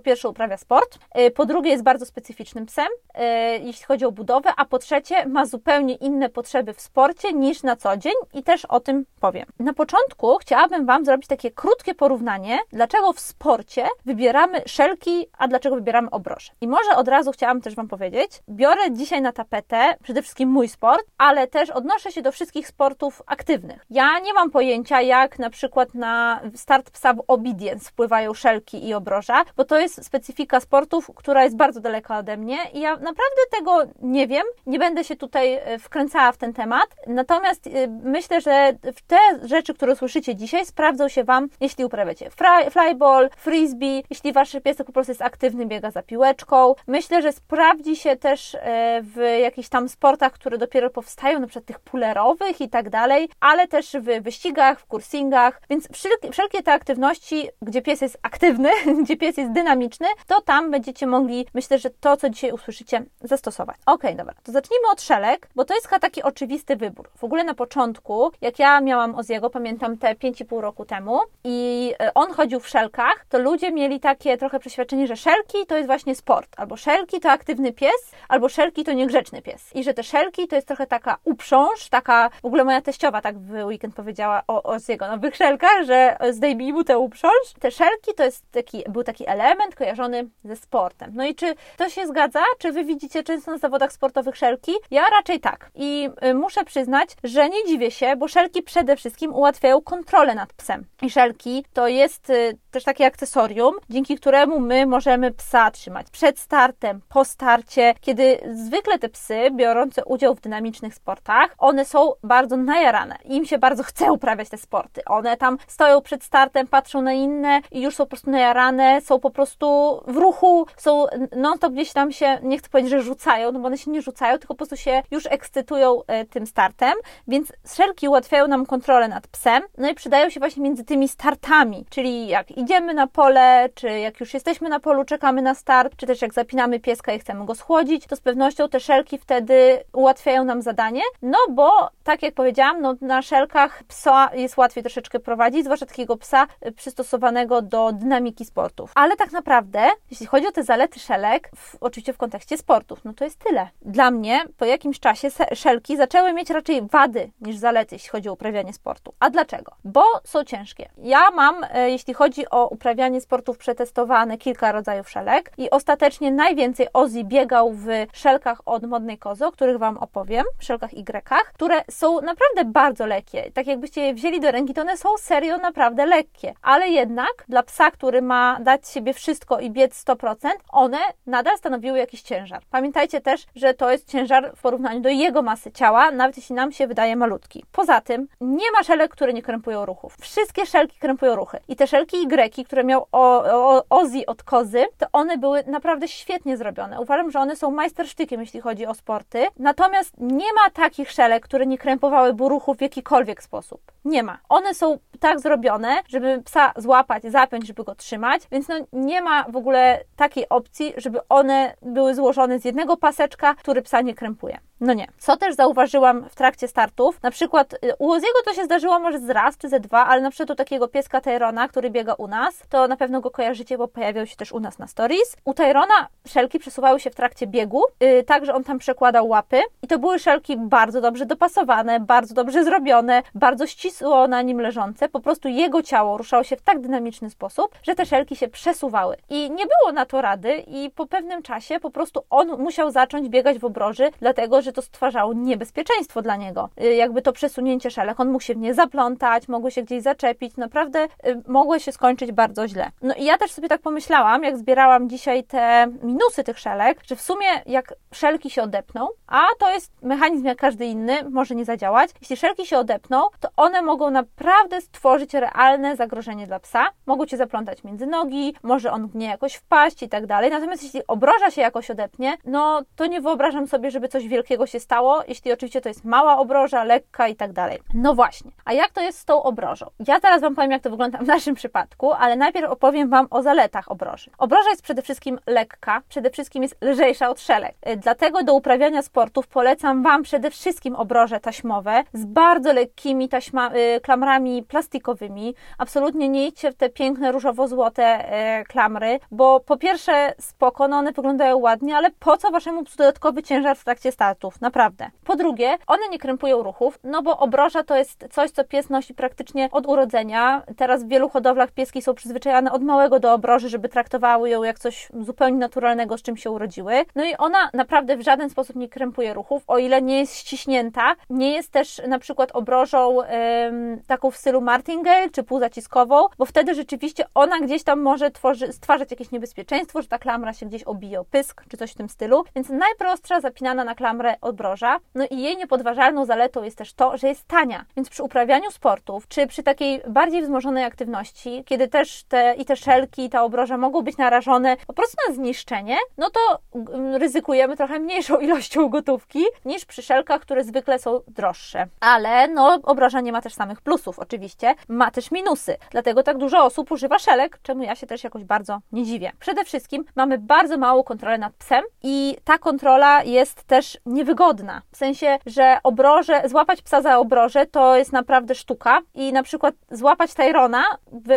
pierwsze 0.00 0.28
uprawia 0.28 0.56
sport, 0.56 0.98
y, 1.18 1.30
po 1.30 1.46
drugie 1.46 1.70
jest 1.70 1.82
bardzo 1.82 2.06
specyficznym 2.06 2.66
psem, 2.66 2.88
y, 2.88 3.20
jeśli 3.62 3.84
chodzi 3.86 4.04
o 4.04 4.12
budowę, 4.12 4.50
a 4.56 4.64
po 4.64 4.78
trzecie 4.78 5.26
ma 5.26 5.46
zupełnie 5.46 5.94
inne 5.94 6.28
potrzeby 6.28 6.74
w 6.74 6.80
sporcie 6.80 7.32
niż 7.32 7.62
na 7.62 7.76
co 7.76 7.96
dzień 7.96 8.12
i 8.34 8.42
też 8.42 8.64
o 8.64 8.80
tym 8.80 9.04
powiem. 9.20 9.46
Na 9.60 9.72
początku 9.72 10.36
chciałabym 10.36 10.86
Wam 10.86 11.04
zrobić 11.04 11.27
takie 11.28 11.50
krótkie 11.50 11.94
porównanie, 11.94 12.58
dlaczego 12.72 13.12
w 13.12 13.20
sporcie 13.20 13.86
wybieramy 14.04 14.62
szelki, 14.66 15.26
a 15.38 15.48
dlaczego 15.48 15.76
wybieramy 15.76 16.10
obroże. 16.10 16.52
I 16.60 16.68
może 16.68 16.96
od 16.96 17.08
razu 17.08 17.32
chciałam 17.32 17.60
też 17.60 17.74
Wam 17.74 17.88
powiedzieć, 17.88 18.30
biorę 18.48 18.92
dzisiaj 18.92 19.22
na 19.22 19.32
tapetę 19.32 19.94
przede 20.02 20.22
wszystkim 20.22 20.48
mój 20.48 20.68
sport, 20.68 21.04
ale 21.18 21.46
też 21.46 21.70
odnoszę 21.70 22.12
się 22.12 22.22
do 22.22 22.32
wszystkich 22.32 22.68
sportów 22.68 23.22
aktywnych. 23.26 23.86
Ja 23.90 24.18
nie 24.18 24.32
mam 24.32 24.50
pojęcia, 24.50 25.00
jak 25.00 25.38
na 25.38 25.50
przykład 25.50 25.94
na 25.94 26.40
start 26.54 26.90
psa 26.90 27.14
w 27.14 27.22
obedience 27.26 27.90
wpływają 27.90 28.34
szelki 28.34 28.88
i 28.88 28.94
obroża, 28.94 29.44
bo 29.56 29.64
to 29.64 29.78
jest 29.78 30.04
specyfika 30.04 30.60
sportów, 30.60 31.10
która 31.14 31.44
jest 31.44 31.56
bardzo 31.56 31.80
daleka 31.80 32.18
ode 32.18 32.36
mnie 32.36 32.58
i 32.72 32.80
ja 32.80 32.90
naprawdę 32.96 33.42
tego 33.50 33.82
nie 34.02 34.26
wiem, 34.26 34.44
nie 34.66 34.78
będę 34.78 35.04
się 35.04 35.16
tutaj 35.16 35.54
e, 35.54 35.78
wkręcała 35.78 36.32
w 36.32 36.36
ten 36.36 36.52
temat, 36.52 36.86
natomiast 37.06 37.66
e, 37.66 37.70
myślę, 37.88 38.40
że 38.40 38.72
te 39.06 39.18
rzeczy, 39.42 39.74
które 39.74 39.96
słyszycie 39.96 40.36
dzisiaj, 40.36 40.66
sprawdzą 40.66 41.08
się 41.08 41.17
Wam, 41.24 41.48
jeśli 41.60 41.84
uprawiacie 41.84 42.30
fly, 42.30 42.70
flyball, 42.70 43.30
frisbee, 43.36 44.04
jeśli 44.10 44.32
Wasz 44.32 44.56
piesek 44.64 44.86
po 44.86 44.92
prostu 44.92 45.10
jest 45.10 45.22
aktywny, 45.22 45.66
biega 45.66 45.90
za 45.90 46.02
piłeczką. 46.02 46.74
Myślę, 46.86 47.22
że 47.22 47.32
sprawdzi 47.32 47.96
się 47.96 48.16
też 48.16 48.54
e, 48.54 49.00
w 49.02 49.38
jakichś 49.40 49.68
tam 49.68 49.88
sportach, 49.88 50.32
które 50.32 50.58
dopiero 50.58 50.90
powstają, 50.90 51.40
na 51.40 51.46
przykład 51.46 51.64
tych 51.64 51.80
pulerowych 51.80 52.60
i 52.60 52.68
tak 52.68 52.90
dalej, 52.90 53.28
ale 53.40 53.68
też 53.68 53.92
w 53.92 54.22
wyścigach, 54.22 54.80
w 54.80 54.86
kursingach, 54.86 55.60
więc 55.70 55.88
wszelkie, 55.92 56.30
wszelkie 56.32 56.62
te 56.62 56.72
aktywności, 56.72 57.48
gdzie 57.62 57.82
pies 57.82 58.00
jest 58.00 58.18
aktywny, 58.22 58.70
gdzie 59.02 59.16
pies 59.16 59.36
jest 59.36 59.52
dynamiczny, 59.52 60.06
to 60.26 60.40
tam 60.40 60.70
będziecie 60.70 61.06
mogli, 61.06 61.46
myślę, 61.54 61.78
że 61.78 61.90
to, 61.90 62.16
co 62.16 62.30
dzisiaj 62.30 62.52
usłyszycie, 62.52 63.02
zastosować. 63.20 63.76
Ok, 63.86 64.02
dobra, 64.16 64.34
to 64.42 64.52
zacznijmy 64.52 64.84
od 64.92 65.02
szelek, 65.02 65.48
bo 65.54 65.64
to 65.64 65.74
jest 65.74 65.88
chyba 65.88 65.98
taki 65.98 66.22
oczywisty 66.22 66.76
wybór. 66.76 67.08
W 67.16 67.24
ogóle 67.24 67.44
na 67.44 67.54
początku, 67.54 68.30
jak 68.40 68.58
ja 68.58 68.80
miałam 68.80 69.14
Oziego, 69.14 69.50
pamiętam 69.50 69.96
te 69.96 70.14
5,5 70.14 70.60
roku 70.60 70.84
temu, 70.84 71.07
i 71.44 71.94
e, 72.00 72.14
on 72.14 72.32
chodził 72.32 72.60
w 72.60 72.68
szelkach, 72.68 73.26
to 73.28 73.38
ludzie 73.38 73.72
mieli 73.72 74.00
takie 74.00 74.36
trochę 74.36 74.58
przeświadczenie, 74.58 75.06
że 75.06 75.16
szelki 75.16 75.66
to 75.66 75.76
jest 75.76 75.86
właśnie 75.86 76.14
sport, 76.14 76.48
albo 76.56 76.76
szelki 76.76 77.20
to 77.20 77.30
aktywny 77.30 77.72
pies, 77.72 78.12
albo 78.28 78.48
szelki 78.48 78.84
to 78.84 78.92
niegrzeczny 78.92 79.42
pies. 79.42 79.70
I 79.74 79.84
że 79.84 79.94
te 79.94 80.02
szelki 80.02 80.48
to 80.48 80.56
jest 80.56 80.68
trochę 80.68 80.86
taka 80.86 81.16
uprząż, 81.24 81.88
taka, 81.88 82.30
w 82.42 82.46
ogóle 82.46 82.64
moja 82.64 82.80
teściowa 82.80 83.20
tak 83.20 83.38
w 83.38 83.64
weekend 83.64 83.94
powiedziała 83.94 84.42
o, 84.46 84.62
o 84.62 84.76
jego 84.88 85.08
nowych 85.08 85.36
szelkach, 85.36 85.84
że 85.84 86.16
zdejmij 86.30 86.72
mu 86.72 86.84
tę 86.84 86.98
uprząż. 86.98 87.52
Te 87.60 87.70
szelki 87.70 88.14
to 88.16 88.24
jest 88.24 88.50
taki, 88.50 88.84
był 88.88 89.04
taki 89.04 89.28
element 89.28 89.74
kojarzony 89.74 90.28
ze 90.44 90.56
sportem. 90.56 91.10
No 91.14 91.24
i 91.24 91.34
czy 91.34 91.54
to 91.76 91.88
się 91.88 92.06
zgadza? 92.06 92.40
Czy 92.58 92.72
wy 92.72 92.84
widzicie 92.84 93.22
często 93.22 93.50
na 93.50 93.58
zawodach 93.58 93.92
sportowych 93.92 94.36
szelki? 94.36 94.72
Ja 94.90 95.02
raczej 95.10 95.40
tak. 95.40 95.70
I 95.74 96.08
y, 96.24 96.34
muszę 96.34 96.64
przyznać, 96.64 97.10
że 97.24 97.48
nie 97.48 97.64
dziwię 97.66 97.90
się, 97.90 98.16
bo 98.16 98.28
szelki 98.28 98.62
przede 98.62 98.96
wszystkim 98.96 99.34
ułatwiają 99.34 99.80
kontrolę 99.80 100.34
nad 100.34 100.52
psem. 100.52 100.84
I 101.02 101.10
szelki 101.10 101.64
to 101.72 101.88
jest 101.88 102.30
y, 102.30 102.58
też 102.78 102.84
takie 102.84 103.06
akcesorium, 103.06 103.74
dzięki 103.90 104.16
któremu 104.16 104.60
my 104.60 104.86
możemy 104.86 105.30
psa 105.32 105.70
trzymać 105.70 106.10
przed 106.10 106.38
startem, 106.38 107.00
po 107.08 107.24
starcie, 107.24 107.94
kiedy 108.00 108.38
zwykle 108.54 108.98
te 108.98 109.08
psy 109.08 109.50
biorące 109.50 110.04
udział 110.04 110.34
w 110.34 110.40
dynamicznych 110.40 110.94
sportach, 110.94 111.54
one 111.58 111.84
są 111.84 112.12
bardzo 112.22 112.56
najarane. 112.56 113.18
Im 113.24 113.44
się 113.46 113.58
bardzo 113.58 113.82
chce 113.82 114.12
uprawiać 114.12 114.48
te 114.48 114.58
sporty. 114.58 115.04
One 115.04 115.36
tam 115.36 115.58
stoją 115.66 116.00
przed 116.00 116.24
startem, 116.24 116.66
patrzą 116.66 117.02
na 117.02 117.12
inne 117.12 117.60
i 117.70 117.82
już 117.82 117.96
są 117.96 118.04
po 118.04 118.10
prostu 118.10 118.30
najarane, 118.30 119.00
są 119.00 119.20
po 119.20 119.30
prostu 119.30 120.00
w 120.06 120.16
ruchu, 120.16 120.66
są 120.76 121.06
non-stop 121.36 121.72
gdzieś 121.72 121.92
tam 121.92 122.12
się, 122.12 122.38
nie 122.42 122.58
chcę 122.58 122.68
powiedzieć, 122.68 122.90
że 122.90 123.02
rzucają, 123.02 123.52
no 123.52 123.60
bo 123.60 123.66
one 123.66 123.78
się 123.78 123.90
nie 123.90 124.02
rzucają, 124.02 124.38
tylko 124.38 124.54
po 124.54 124.58
prostu 124.58 124.76
się 124.76 125.02
już 125.10 125.26
ekscytują 125.26 126.02
e, 126.06 126.24
tym 126.24 126.46
startem, 126.46 126.92
więc 127.28 127.52
szelki 127.74 128.08
ułatwiają 128.08 128.48
nam 128.48 128.66
kontrolę 128.66 129.08
nad 129.08 129.26
psem, 129.26 129.62
no 129.78 129.90
i 129.90 129.94
przydają 129.94 130.30
się 130.30 130.40
właśnie 130.40 130.62
między 130.62 130.84
tymi 130.84 131.08
startami, 131.08 131.84
czyli 131.90 132.28
jak 132.28 132.50
idziemy 132.68 132.94
na 132.94 133.06
pole, 133.06 133.68
czy 133.74 133.88
jak 133.88 134.20
już 134.20 134.34
jesteśmy 134.34 134.68
na 134.68 134.80
polu, 134.80 135.04
czekamy 135.04 135.42
na 135.42 135.54
start, 135.54 135.96
czy 135.96 136.06
też 136.06 136.22
jak 136.22 136.34
zapinamy 136.34 136.80
pieska 136.80 137.12
i 137.12 137.18
chcemy 137.18 137.46
go 137.46 137.54
schłodzić, 137.54 138.06
to 138.06 138.16
z 138.16 138.20
pewnością 138.20 138.68
te 138.68 138.80
szelki 138.80 139.18
wtedy 139.18 139.84
ułatwiają 139.92 140.44
nam 140.44 140.62
zadanie, 140.62 141.00
no 141.22 141.38
bo 141.50 141.90
tak 142.04 142.22
jak 142.22 142.34
powiedziałam, 142.34 142.80
no 142.80 142.94
na 143.00 143.22
szelkach 143.22 143.82
psa 143.82 144.30
jest 144.34 144.56
łatwiej 144.56 144.82
troszeczkę 144.82 145.20
prowadzić, 145.20 145.64
zwłaszcza 145.64 145.86
takiego 145.86 146.16
psa 146.16 146.46
przystosowanego 146.76 147.62
do 147.62 147.92
dynamiki 147.92 148.44
sportów. 148.44 148.92
Ale 148.94 149.16
tak 149.16 149.32
naprawdę, 149.32 149.88
jeśli 150.10 150.26
chodzi 150.26 150.46
o 150.46 150.52
te 150.52 150.62
zalety 150.62 151.00
szelek, 151.00 151.50
w, 151.56 151.76
oczywiście 151.80 152.12
w 152.12 152.18
kontekście 152.18 152.58
sportów, 152.58 153.04
no 153.04 153.12
to 153.12 153.24
jest 153.24 153.38
tyle. 153.38 153.68
Dla 153.82 154.10
mnie 154.10 154.44
po 154.56 154.64
jakimś 154.64 155.00
czasie 155.00 155.28
szelki 155.54 155.96
zaczęły 155.96 156.32
mieć 156.32 156.50
raczej 156.50 156.82
wady 156.82 157.30
niż 157.40 157.56
zalety, 157.56 157.94
jeśli 157.94 158.08
chodzi 158.08 158.28
o 158.28 158.32
uprawianie 158.32 158.72
sportu. 158.72 159.14
A 159.20 159.30
dlaczego? 159.30 159.72
Bo 159.84 160.04
są 160.24 160.44
ciężkie. 160.44 160.88
Ja 161.02 161.30
mam, 161.30 161.64
e, 161.72 161.90
jeśli 161.90 162.14
chodzi 162.14 162.47
o 162.50 162.68
uprawianie 162.68 163.20
sportów 163.20 163.58
przetestowane, 163.58 164.38
kilka 164.38 164.72
rodzajów 164.72 165.10
szelek 165.10 165.52
i 165.58 165.70
ostatecznie 165.70 166.32
najwięcej 166.32 166.86
Ozzy 166.92 167.24
biegał 167.24 167.72
w 167.72 167.88
szelkach 168.12 168.60
od 168.66 168.86
Modnej 168.86 169.18
Kozy, 169.18 169.46
o 169.46 169.52
których 169.52 169.78
Wam 169.78 169.98
opowiem, 169.98 170.44
szelkach 170.58 170.94
Y, 170.94 171.54
które 171.54 171.82
są 171.90 172.20
naprawdę 172.20 172.64
bardzo 172.64 173.06
lekkie. 173.06 173.50
Tak 173.54 173.66
jakbyście 173.66 174.00
je 174.00 174.14
wzięli 174.14 174.40
do 174.40 174.50
ręki, 174.50 174.74
to 174.74 174.80
one 174.80 174.96
są 174.96 175.08
serio 175.18 175.58
naprawdę 175.58 176.06
lekkie. 176.06 176.54
Ale 176.62 176.88
jednak 176.88 177.44
dla 177.48 177.62
psa, 177.62 177.90
który 177.90 178.22
ma 178.22 178.58
dać 178.60 178.88
siebie 178.88 179.12
wszystko 179.12 179.60
i 179.60 179.70
biec 179.70 180.04
100%, 180.04 180.48
one 180.68 180.98
nadal 181.26 181.58
stanowiły 181.58 181.98
jakiś 181.98 182.22
ciężar. 182.22 182.62
Pamiętajcie 182.70 183.20
też, 183.20 183.46
że 183.54 183.74
to 183.74 183.90
jest 183.90 184.08
ciężar 184.08 184.52
w 184.56 184.62
porównaniu 184.62 185.00
do 185.00 185.08
jego 185.08 185.42
masy 185.42 185.72
ciała, 185.72 186.10
nawet 186.10 186.36
jeśli 186.36 186.54
nam 186.54 186.72
się 186.72 186.86
wydaje 186.86 187.16
malutki. 187.16 187.64
Poza 187.72 188.00
tym, 188.00 188.28
nie 188.40 188.72
ma 188.72 188.82
szelek, 188.82 189.10
które 189.10 189.32
nie 189.32 189.42
krępują 189.42 189.86
ruchów. 189.86 190.16
Wszystkie 190.20 190.66
szelki 190.66 190.98
krępują 190.98 191.36
ruchy. 191.36 191.58
I 191.68 191.76
te 191.76 191.86
szelki 191.86 192.16
Y 192.16 192.37
tygreki, 192.38 192.64
które 192.64 192.84
miał 192.84 193.06
o, 193.12 193.44
o, 193.44 193.84
Ozzy 193.90 194.26
od 194.26 194.42
kozy, 194.42 194.84
to 194.98 195.06
one 195.12 195.38
były 195.38 195.64
naprawdę 195.66 196.08
świetnie 196.08 196.56
zrobione. 196.56 197.00
Uważam, 197.00 197.30
że 197.30 197.38
one 197.38 197.56
są 197.56 197.70
majstersztykiem, 197.70 198.40
jeśli 198.40 198.60
chodzi 198.60 198.86
o 198.86 198.94
sporty. 198.94 199.46
Natomiast 199.58 200.14
nie 200.18 200.52
ma 200.54 200.70
takich 200.72 201.10
szelek, 201.10 201.44
które 201.44 201.66
nie 201.66 201.78
krępowałyby 201.78 202.48
ruchów 202.48 202.78
w 202.78 202.80
jakikolwiek 202.80 203.42
sposób. 203.42 203.80
Nie 204.04 204.22
ma. 204.22 204.38
One 204.48 204.74
są 204.74 204.98
tak 205.20 205.40
zrobione, 205.40 205.96
żeby 206.08 206.42
psa 206.44 206.72
złapać, 206.76 207.22
zapiąć, 207.22 207.66
żeby 207.66 207.84
go 207.84 207.94
trzymać, 207.94 208.42
więc 208.50 208.68
no 208.68 208.74
nie 208.92 209.22
ma 209.22 209.44
w 209.48 209.56
ogóle 209.56 210.04
takiej 210.16 210.48
opcji, 210.48 210.94
żeby 210.96 211.20
one 211.28 211.74
były 211.82 212.14
złożone 212.14 212.58
z 212.58 212.64
jednego 212.64 212.96
paseczka, 212.96 213.54
który 213.54 213.82
psa 213.82 214.00
nie 214.00 214.14
krępuje. 214.14 214.58
No 214.80 214.92
nie. 214.92 215.06
Co 215.18 215.36
też 215.36 215.54
zauważyłam 215.54 216.28
w 216.28 216.34
trakcie 216.34 216.68
startów, 216.68 217.22
na 217.22 217.30
przykład 217.30 217.74
y, 217.74 217.78
u 217.98 218.10
Oziego 218.10 218.38
to 218.44 218.54
się 218.54 218.64
zdarzyło 218.64 218.98
może 218.98 219.18
z 219.18 219.30
raz 219.30 219.58
czy 219.58 219.68
ze 219.68 219.80
dwa, 219.80 220.06
ale 220.06 220.20
na 220.20 220.30
przykład 220.30 220.50
u 220.50 220.54
takiego 220.54 220.88
pieska 220.88 221.20
Tyrona, 221.20 221.68
który 221.68 221.90
biega 221.90 222.14
u 222.14 222.28
nas, 222.28 222.62
to 222.68 222.88
na 222.88 222.96
pewno 222.96 223.20
go 223.20 223.30
kojarzycie, 223.30 223.78
bo 223.78 223.88
pojawiał 223.88 224.26
się 224.26 224.36
też 224.36 224.52
u 224.52 224.60
nas 224.60 224.78
na 224.78 224.86
stories. 224.86 225.36
U 225.44 225.54
Tyrona 225.54 226.08
szelki 226.26 226.58
przesuwały 226.58 227.00
się 227.00 227.10
w 227.10 227.14
trakcie 227.14 227.46
biegu, 227.46 227.82
yy, 228.00 228.22
tak, 228.22 228.44
że 228.44 228.54
on 228.54 228.64
tam 228.64 228.78
przekładał 228.78 229.28
łapy 229.28 229.60
i 229.82 229.86
to 229.86 229.98
były 229.98 230.18
szelki 230.18 230.56
bardzo 230.56 231.00
dobrze 231.00 231.26
dopasowane, 231.26 232.00
bardzo 232.00 232.34
dobrze 232.34 232.64
zrobione, 232.64 233.22
bardzo 233.34 233.66
ścisło 233.66 234.28
na 234.28 234.42
nim 234.42 234.60
leżące. 234.60 235.08
Po 235.08 235.20
prostu 235.20 235.48
jego 235.48 235.82
ciało 235.82 236.18
ruszało 236.18 236.44
się 236.44 236.56
w 236.56 236.62
tak 236.62 236.80
dynamiczny 236.80 237.30
sposób, 237.30 237.74
że 237.82 237.94
te 237.94 238.06
szelki 238.06 238.36
się 238.36 238.48
przesuwały. 238.48 239.16
I 239.30 239.50
nie 239.50 239.64
było 239.66 239.92
na 239.92 240.06
to 240.06 240.22
rady 240.22 240.64
i 240.66 240.90
po 240.90 241.06
pewnym 241.06 241.42
czasie 241.42 241.80
po 241.80 241.90
prostu 241.90 242.20
on 242.30 242.48
musiał 242.48 242.90
zacząć 242.90 243.28
biegać 243.28 243.58
w 243.58 243.64
obroży, 243.64 244.10
dlatego, 244.20 244.62
że 244.62 244.67
że 244.68 244.72
to 244.72 244.82
stwarzało 244.82 245.32
niebezpieczeństwo 245.32 246.22
dla 246.22 246.36
niego. 246.36 246.68
Y, 246.82 246.94
jakby 246.94 247.22
to 247.22 247.32
przesunięcie 247.32 247.90
szelek, 247.90 248.20
on 248.20 248.28
mógł 248.28 248.44
się 248.44 248.54
w 248.54 248.56
nie 248.56 248.74
zaplątać, 248.74 249.48
mogły 249.48 249.70
się 249.70 249.82
gdzieś 249.82 250.02
zaczepić, 250.02 250.56
naprawdę 250.56 251.04
y, 251.04 251.42
mogło 251.46 251.78
się 251.78 251.92
skończyć 251.92 252.32
bardzo 252.32 252.68
źle. 252.68 252.90
No 253.02 253.14
i 253.14 253.24
ja 253.24 253.38
też 253.38 253.50
sobie 253.50 253.68
tak 253.68 253.80
pomyślałam, 253.80 254.44
jak 254.44 254.58
zbierałam 254.58 255.08
dzisiaj 255.08 255.44
te 255.44 255.86
minusy 256.02 256.44
tych 256.44 256.58
szelek, 256.58 257.00
że 257.06 257.16
w 257.16 257.20
sumie 257.20 257.46
jak 257.66 257.94
szelki 258.12 258.50
się 258.50 258.62
odepną, 258.62 259.08
a 259.26 259.42
to 259.58 259.70
jest 259.70 259.92
mechanizm 260.02 260.44
jak 260.44 260.58
każdy 260.58 260.84
inny, 260.84 261.30
może 261.30 261.54
nie 261.54 261.64
zadziałać, 261.64 262.10
jeśli 262.20 262.36
szelki 262.36 262.66
się 262.66 262.78
odepną, 262.78 263.22
to 263.40 263.48
one 263.56 263.82
mogą 263.82 264.10
naprawdę 264.10 264.80
stworzyć 264.80 265.34
realne 265.34 265.96
zagrożenie 265.96 266.46
dla 266.46 266.60
psa, 266.60 266.86
mogą 267.06 267.26
cię 267.26 267.36
zaplątać 267.36 267.84
między 267.84 268.06
nogi, 268.06 268.54
może 268.62 268.92
on 268.92 269.08
w 269.08 269.16
nie 269.16 269.26
jakoś 269.26 269.54
wpaść 269.54 270.02
i 270.02 270.08
tak 270.08 270.26
dalej. 270.26 270.50
Natomiast 270.50 270.82
jeśli 270.82 271.06
obroża 271.06 271.50
się 271.50 271.60
jakoś 271.60 271.90
odepnie, 271.90 272.36
no 272.44 272.82
to 272.96 273.06
nie 273.06 273.20
wyobrażam 273.20 273.66
sobie, 273.66 273.90
żeby 273.90 274.08
coś 274.08 274.28
wielkiego 274.28 274.57
takiego 274.58 274.66
się 274.66 274.80
stało, 274.80 275.22
jeśli 275.28 275.52
oczywiście 275.52 275.80
to 275.80 275.88
jest 275.88 276.04
mała 276.04 276.38
obroża, 276.38 276.84
lekka 276.84 277.28
i 277.28 277.36
tak 277.36 277.52
dalej. 277.52 277.78
No 277.94 278.14
właśnie, 278.14 278.50
a 278.64 278.72
jak 278.72 278.90
to 278.90 279.00
jest 279.00 279.18
z 279.18 279.24
tą 279.24 279.42
obrożą? 279.42 279.86
Ja 280.06 280.20
zaraz 280.20 280.40
Wam 280.40 280.54
powiem, 280.54 280.70
jak 280.70 280.82
to 280.82 280.90
wygląda 280.90 281.18
w 281.18 281.26
naszym 281.26 281.54
przypadku, 281.54 282.12
ale 282.12 282.36
najpierw 282.36 282.70
opowiem 282.70 283.08
Wam 283.08 283.26
o 283.30 283.42
zaletach 283.42 283.90
obroży. 283.90 284.30
Obroża 284.38 284.70
jest 284.70 284.82
przede 284.82 285.02
wszystkim 285.02 285.38
lekka, 285.46 286.02
przede 286.08 286.30
wszystkim 286.30 286.62
jest 286.62 286.76
lżejsza 286.82 287.28
od 287.28 287.40
szelek. 287.40 287.74
Y, 287.88 287.96
dlatego 287.96 288.42
do 288.42 288.54
uprawiania 288.54 289.02
sportów 289.02 289.46
polecam 289.46 290.02
Wam 290.02 290.22
przede 290.22 290.50
wszystkim 290.50 290.96
obroże 290.96 291.40
taśmowe 291.40 292.04
z 292.12 292.24
bardzo 292.24 292.72
lekkimi 292.72 293.28
taśma, 293.28 293.70
y, 293.96 294.00
klamrami 294.00 294.62
plastikowymi. 294.62 295.54
Absolutnie 295.78 296.28
nie 296.28 296.46
idźcie 296.46 296.72
w 296.72 296.74
te 296.74 296.88
piękne 296.88 297.32
różowo-złote 297.32 298.24
y, 298.60 298.64
klamry, 298.64 299.20
bo 299.30 299.60
po 299.60 299.76
pierwsze 299.76 300.34
spoko, 300.38 300.88
no 300.88 300.96
one 300.96 301.12
wyglądają 301.12 301.58
ładnie, 301.58 301.96
ale 301.96 302.10
po 302.10 302.36
co 302.36 302.50
Waszemu 302.50 302.82
dodatkowy 302.96 303.42
ciężar 303.42 303.76
w 303.76 303.84
trakcie 303.84 304.12
startu? 304.12 304.47
Naprawdę. 304.60 305.10
Po 305.24 305.36
drugie, 305.36 305.78
one 305.86 306.08
nie 306.10 306.18
krępują 306.18 306.62
ruchów, 306.62 306.98
no 307.04 307.22
bo 307.22 307.38
obroża 307.38 307.82
to 307.82 307.96
jest 307.96 308.24
coś, 308.30 308.50
co 308.50 308.64
pies 308.64 308.90
nosi 308.90 309.14
praktycznie 309.14 309.68
od 309.72 309.86
urodzenia. 309.86 310.62
Teraz 310.76 311.04
w 311.04 311.08
wielu 311.08 311.28
hodowlach 311.28 311.70
pieski 311.70 312.02
są 312.02 312.14
przyzwyczajane 312.14 312.72
od 312.72 312.82
małego 312.82 313.20
do 313.20 313.32
obroży, 313.32 313.68
żeby 313.68 313.88
traktowały 313.88 314.50
ją 314.50 314.62
jak 314.62 314.78
coś 314.78 315.08
zupełnie 315.20 315.58
naturalnego, 315.58 316.18
z 316.18 316.22
czym 316.22 316.36
się 316.36 316.50
urodziły. 316.50 317.04
No 317.14 317.24
i 317.24 317.36
ona 317.36 317.70
naprawdę 317.74 318.16
w 318.16 318.22
żaden 318.22 318.50
sposób 318.50 318.76
nie 318.76 318.88
krępuje 318.88 319.34
ruchów, 319.34 319.62
o 319.66 319.78
ile 319.78 320.02
nie 320.02 320.18
jest 320.18 320.36
ściśnięta. 320.36 321.14
Nie 321.30 321.52
jest 321.52 321.72
też 321.72 322.02
na 322.08 322.18
przykład 322.18 322.50
obrożą 322.52 323.22
ym, 323.22 324.02
taką 324.06 324.30
w 324.30 324.36
stylu 324.36 324.60
martingale 324.60 325.30
czy 325.30 325.42
półzaciskową, 325.42 326.26
bo 326.38 326.44
wtedy 326.44 326.74
rzeczywiście 326.74 327.24
ona 327.34 327.60
gdzieś 327.60 327.84
tam 327.84 328.00
może 328.00 328.30
tworzy, 328.30 328.72
stwarzać 328.72 329.10
jakieś 329.10 329.30
niebezpieczeństwo, 329.30 330.02
że 330.02 330.08
ta 330.08 330.18
klamra 330.18 330.52
się 330.52 330.66
gdzieś 330.66 330.82
obije 330.82 331.20
o 331.20 331.24
pysk 331.24 331.64
czy 331.68 331.76
coś 331.76 331.92
w 331.92 331.94
tym 331.94 332.08
stylu. 332.08 332.44
Więc 332.54 332.68
najprostsza 332.68 333.40
zapinana 333.40 333.84
na 333.84 333.94
klamrę 333.94 334.34
odbroża. 334.40 334.98
No 335.14 335.24
i 335.30 335.42
jej 335.42 335.56
niepodważalną 335.56 336.24
zaletą 336.24 336.62
jest 336.62 336.78
też 336.78 336.92
to, 336.94 337.16
że 337.16 337.28
jest 337.28 337.46
tania. 337.46 337.84
Więc 337.96 338.08
przy 338.08 338.22
uprawianiu 338.22 338.70
sportów, 338.70 339.28
czy 339.28 339.46
przy 339.46 339.62
takiej 339.62 340.00
bardziej 340.08 340.42
wzmożonej 340.42 340.84
aktywności, 340.84 341.64
kiedy 341.66 341.88
też 341.88 342.24
te 342.24 342.54
i 342.58 342.64
te 342.64 342.76
szelki, 342.76 343.24
i 343.24 343.30
ta 343.30 343.42
obroża 343.42 343.78
mogą 343.78 344.02
być 344.02 344.16
narażone 344.16 344.76
po 344.86 344.92
prostu 344.92 345.16
na 345.28 345.34
zniszczenie, 345.34 345.96
no 346.18 346.30
to 346.30 346.58
mm, 346.74 347.16
ryzykujemy 347.16 347.76
trochę 347.76 347.98
mniejszą 347.98 348.38
ilością 348.48 348.88
gotówki 348.88 349.44
niż 349.64 349.84
przy 349.84 350.02
szelkach, 350.02 350.40
które 350.40 350.64
zwykle 350.64 350.98
są 350.98 351.20
droższe. 351.28 351.86
Ale 352.00 352.48
no, 352.48 352.78
obroża 352.82 353.20
nie 353.20 353.32
ma 353.32 353.40
też 353.42 353.54
samych 353.54 353.80
plusów, 353.80 354.18
oczywiście, 354.18 354.74
ma 354.88 355.10
też 355.10 355.30
minusy. 355.30 355.76
Dlatego 355.90 356.22
tak 356.22 356.38
dużo 356.38 356.64
osób 356.64 356.92
używa 356.92 357.18
szelek, 357.18 357.58
czemu 357.62 357.82
ja 357.82 357.94
się 357.94 358.06
też 358.06 358.24
jakoś 358.24 358.44
bardzo 358.44 358.78
nie 358.92 359.04
dziwię. 359.04 359.32
Przede 359.40 359.64
wszystkim 359.64 360.04
mamy 360.16 360.38
bardzo 360.38 360.78
małą 360.78 361.02
kontrolę 361.02 361.38
nad 361.38 361.52
psem 361.52 361.84
i 362.02 362.36
ta 362.44 362.58
kontrola 362.58 363.22
jest 363.22 363.64
też 363.64 363.98
nie 364.06 364.24
niewygodna. 364.28 364.82
W 364.92 364.96
sensie, 364.96 365.38
że 365.46 365.78
obroże, 365.82 366.42
złapać 366.44 366.82
psa 366.82 367.02
za 367.02 367.18
obroże 367.18 367.66
to 367.66 367.96
jest 367.96 368.12
naprawdę 368.12 368.54
sztuka 368.54 369.00
i 369.14 369.32
na 369.32 369.42
przykład 369.42 369.74
złapać 369.90 370.34
Tyrona 370.34 370.84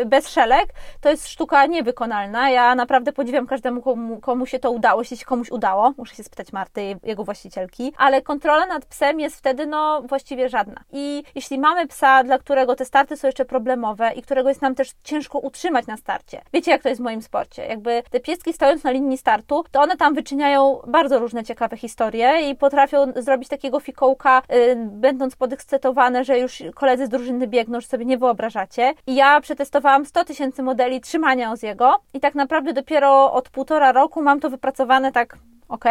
bez 0.06 0.30
szelek 0.30 0.66
to 1.02 1.10
jest 1.10 1.28
sztuka 1.28 1.66
niewykonalna. 1.66 2.50
Ja 2.50 2.76
naprawdę 2.76 3.14
podziwiam 3.14 3.48
każdemu, 3.48 3.82
komu, 3.82 4.20
komu 4.20 4.46
się 4.46 4.60
to 4.60 4.72
udało, 4.72 5.02
jeśli 5.02 5.18
się 5.18 5.26
komuś 5.26 5.52
udało. 5.52 5.94
Muszę 5.98 6.16
się 6.16 6.24
spytać 6.24 6.54
Marty, 6.54 7.00
jego 7.04 7.24
właścicielki. 7.24 7.94
Ale 7.98 8.22
kontrola 8.22 8.66
nad 8.66 8.86
psem 8.86 9.20
jest 9.20 9.36
wtedy, 9.36 9.66
no, 9.66 10.02
właściwie 10.02 10.50
żadna. 10.50 10.84
I 10.92 11.24
jeśli 11.36 11.60
mamy 11.60 11.88
psa, 11.88 12.24
dla 12.24 12.38
którego 12.38 12.76
te 12.76 12.86
starty 12.86 13.18
są 13.18 13.28
jeszcze 13.28 13.46
problemowe 13.46 14.12
i 14.14 14.22
którego 14.22 14.50
jest 14.50 14.62
nam 14.62 14.76
też 14.76 14.92
ciężko 15.04 15.40
utrzymać 15.40 15.88
na 15.88 15.98
starcie. 15.98 16.42
Wiecie, 16.54 16.72
jak 16.72 16.84
to 16.84 16.90
jest 16.90 17.02
w 17.02 17.04
moim 17.04 17.22
sporcie? 17.22 17.66
Jakby 17.66 18.04
te 18.10 18.20
pieski 18.20 18.54
stojąc 18.54 18.84
na 18.84 18.92
linii 18.92 19.18
startu, 19.18 19.64
to 19.72 19.82
one 19.82 19.98
tam 19.98 20.14
wyczyniają 20.14 20.82
bardzo 20.88 21.20
różne 21.20 21.44
ciekawe 21.44 21.78
historie 21.78 22.50
i 22.50 22.56
potrafią 22.56 22.81
potrafią 22.88 23.22
zrobić 23.22 23.50
takiego 23.50 23.80
fikołka, 23.80 24.42
yy, 24.50 24.76
będąc 24.92 25.36
podekscytowane, 25.36 26.24
że 26.24 26.40
już 26.40 26.64
koledzy 26.76 27.06
z 27.06 27.10
drużyny 27.10 27.48
biegną, 27.48 27.82
że 27.82 27.88
sobie 27.88 28.06
nie 28.06 28.18
wyobrażacie. 28.18 28.94
I 29.08 29.16
ja 29.16 29.42
przetestowałam 29.42 30.06
100 30.06 30.26
tysięcy 30.26 30.64
modeli 30.64 31.02
trzymania 31.02 31.52
Oziego 31.52 32.00
i 32.14 32.20
tak 32.20 32.36
naprawdę 32.36 32.74
dopiero 32.74 33.34
od 33.34 33.50
półtora 33.50 33.92
roku 33.92 34.22
mam 34.22 34.40
to 34.40 34.50
wypracowane 34.50 35.12
tak 35.12 35.38
ok? 35.72 35.86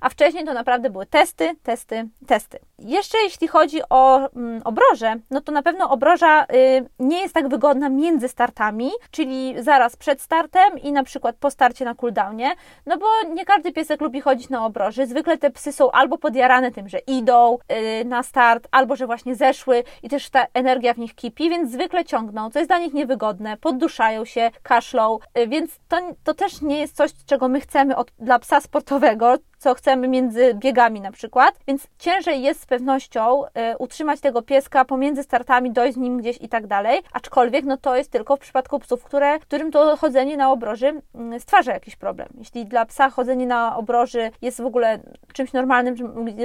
A 0.00 0.08
wcześniej 0.08 0.44
to 0.44 0.52
naprawdę 0.52 0.90
były 0.90 1.06
testy, 1.06 1.50
testy, 1.62 2.08
testy. 2.26 2.58
Jeszcze 2.78 3.18
jeśli 3.18 3.48
chodzi 3.48 3.80
o 3.90 4.30
mm, 4.36 4.62
obroże, 4.64 5.14
no 5.30 5.40
to 5.40 5.52
na 5.52 5.62
pewno 5.62 5.90
obroża 5.90 6.44
y, 6.44 6.46
nie 6.98 7.20
jest 7.20 7.34
tak 7.34 7.48
wygodna 7.48 7.88
między 7.88 8.28
startami, 8.28 8.90
czyli 9.10 9.54
zaraz 9.62 9.96
przed 9.96 10.20
startem 10.20 10.78
i 10.78 10.92
na 10.92 11.04
przykład 11.04 11.36
po 11.36 11.50
starcie 11.50 11.84
na 11.84 11.94
cooldownie, 11.94 12.52
no 12.86 12.98
bo 12.98 13.06
nie 13.34 13.44
każdy 13.44 13.72
piesek 13.72 14.00
lubi 14.00 14.20
chodzić 14.20 14.48
na 14.48 14.66
obroży. 14.66 15.06
Zwykle 15.06 15.38
te 15.38 15.50
psy 15.50 15.72
są 15.72 15.90
albo 15.90 16.18
podjarane 16.18 16.70
tym, 16.70 16.88
że 16.88 16.98
idą 16.98 17.58
y, 18.02 18.04
na 18.04 18.22
start, 18.22 18.68
albo 18.70 18.96
że 18.96 19.06
właśnie 19.06 19.34
zeszły 19.34 19.84
i 20.02 20.08
też 20.08 20.30
ta 20.30 20.46
energia 20.54 20.94
w 20.94 20.98
nich 20.98 21.14
kipi, 21.14 21.50
więc 21.50 21.72
zwykle 21.72 22.04
ciągną, 22.04 22.50
co 22.50 22.58
jest 22.58 22.70
dla 22.70 22.78
nich 22.78 22.94
niewygodne, 22.94 23.56
podduszają 23.56 24.24
się, 24.24 24.50
kaszlą, 24.62 25.18
y, 25.38 25.48
więc 25.48 25.70
to, 25.88 25.96
to 26.24 26.34
też 26.34 26.62
nie 26.62 26.80
jest 26.80 26.96
coś, 26.96 27.10
czego 27.26 27.48
my 27.48 27.60
chcemy 27.60 27.96
od, 27.96 28.12
dla 28.18 28.38
psa 28.38 28.60
sportowego, 28.60 29.23
var 29.24 29.38
co 29.64 29.74
chcemy 29.74 30.08
między 30.08 30.54
biegami 30.54 31.00
na 31.00 31.12
przykład, 31.12 31.54
więc 31.66 31.86
ciężej 31.98 32.42
jest 32.42 32.60
z 32.60 32.66
pewnością 32.66 33.44
y, 33.44 33.48
utrzymać 33.78 34.20
tego 34.20 34.42
pieska 34.42 34.84
pomiędzy 34.84 35.22
startami, 35.22 35.70
dojść 35.70 35.94
z 35.94 35.96
nim 35.96 36.18
gdzieś 36.18 36.38
i 36.40 36.48
tak 36.48 36.66
dalej, 36.66 37.00
aczkolwiek 37.12 37.64
no 37.64 37.76
to 37.76 37.96
jest 37.96 38.10
tylko 38.10 38.36
w 38.36 38.38
przypadku 38.38 38.78
psów, 38.78 39.04
które, 39.04 39.38
którym 39.38 39.72
to 39.72 39.96
chodzenie 39.96 40.36
na 40.36 40.50
obroży 40.50 41.02
y, 41.36 41.40
stwarza 41.40 41.72
jakiś 41.72 41.96
problem. 41.96 42.28
Jeśli 42.38 42.66
dla 42.66 42.86
psa 42.86 43.10
chodzenie 43.10 43.46
na 43.46 43.76
obroży 43.76 44.30
jest 44.42 44.60
w 44.60 44.66
ogóle 44.66 44.98
czymś 45.32 45.52
normalnym, 45.52 45.94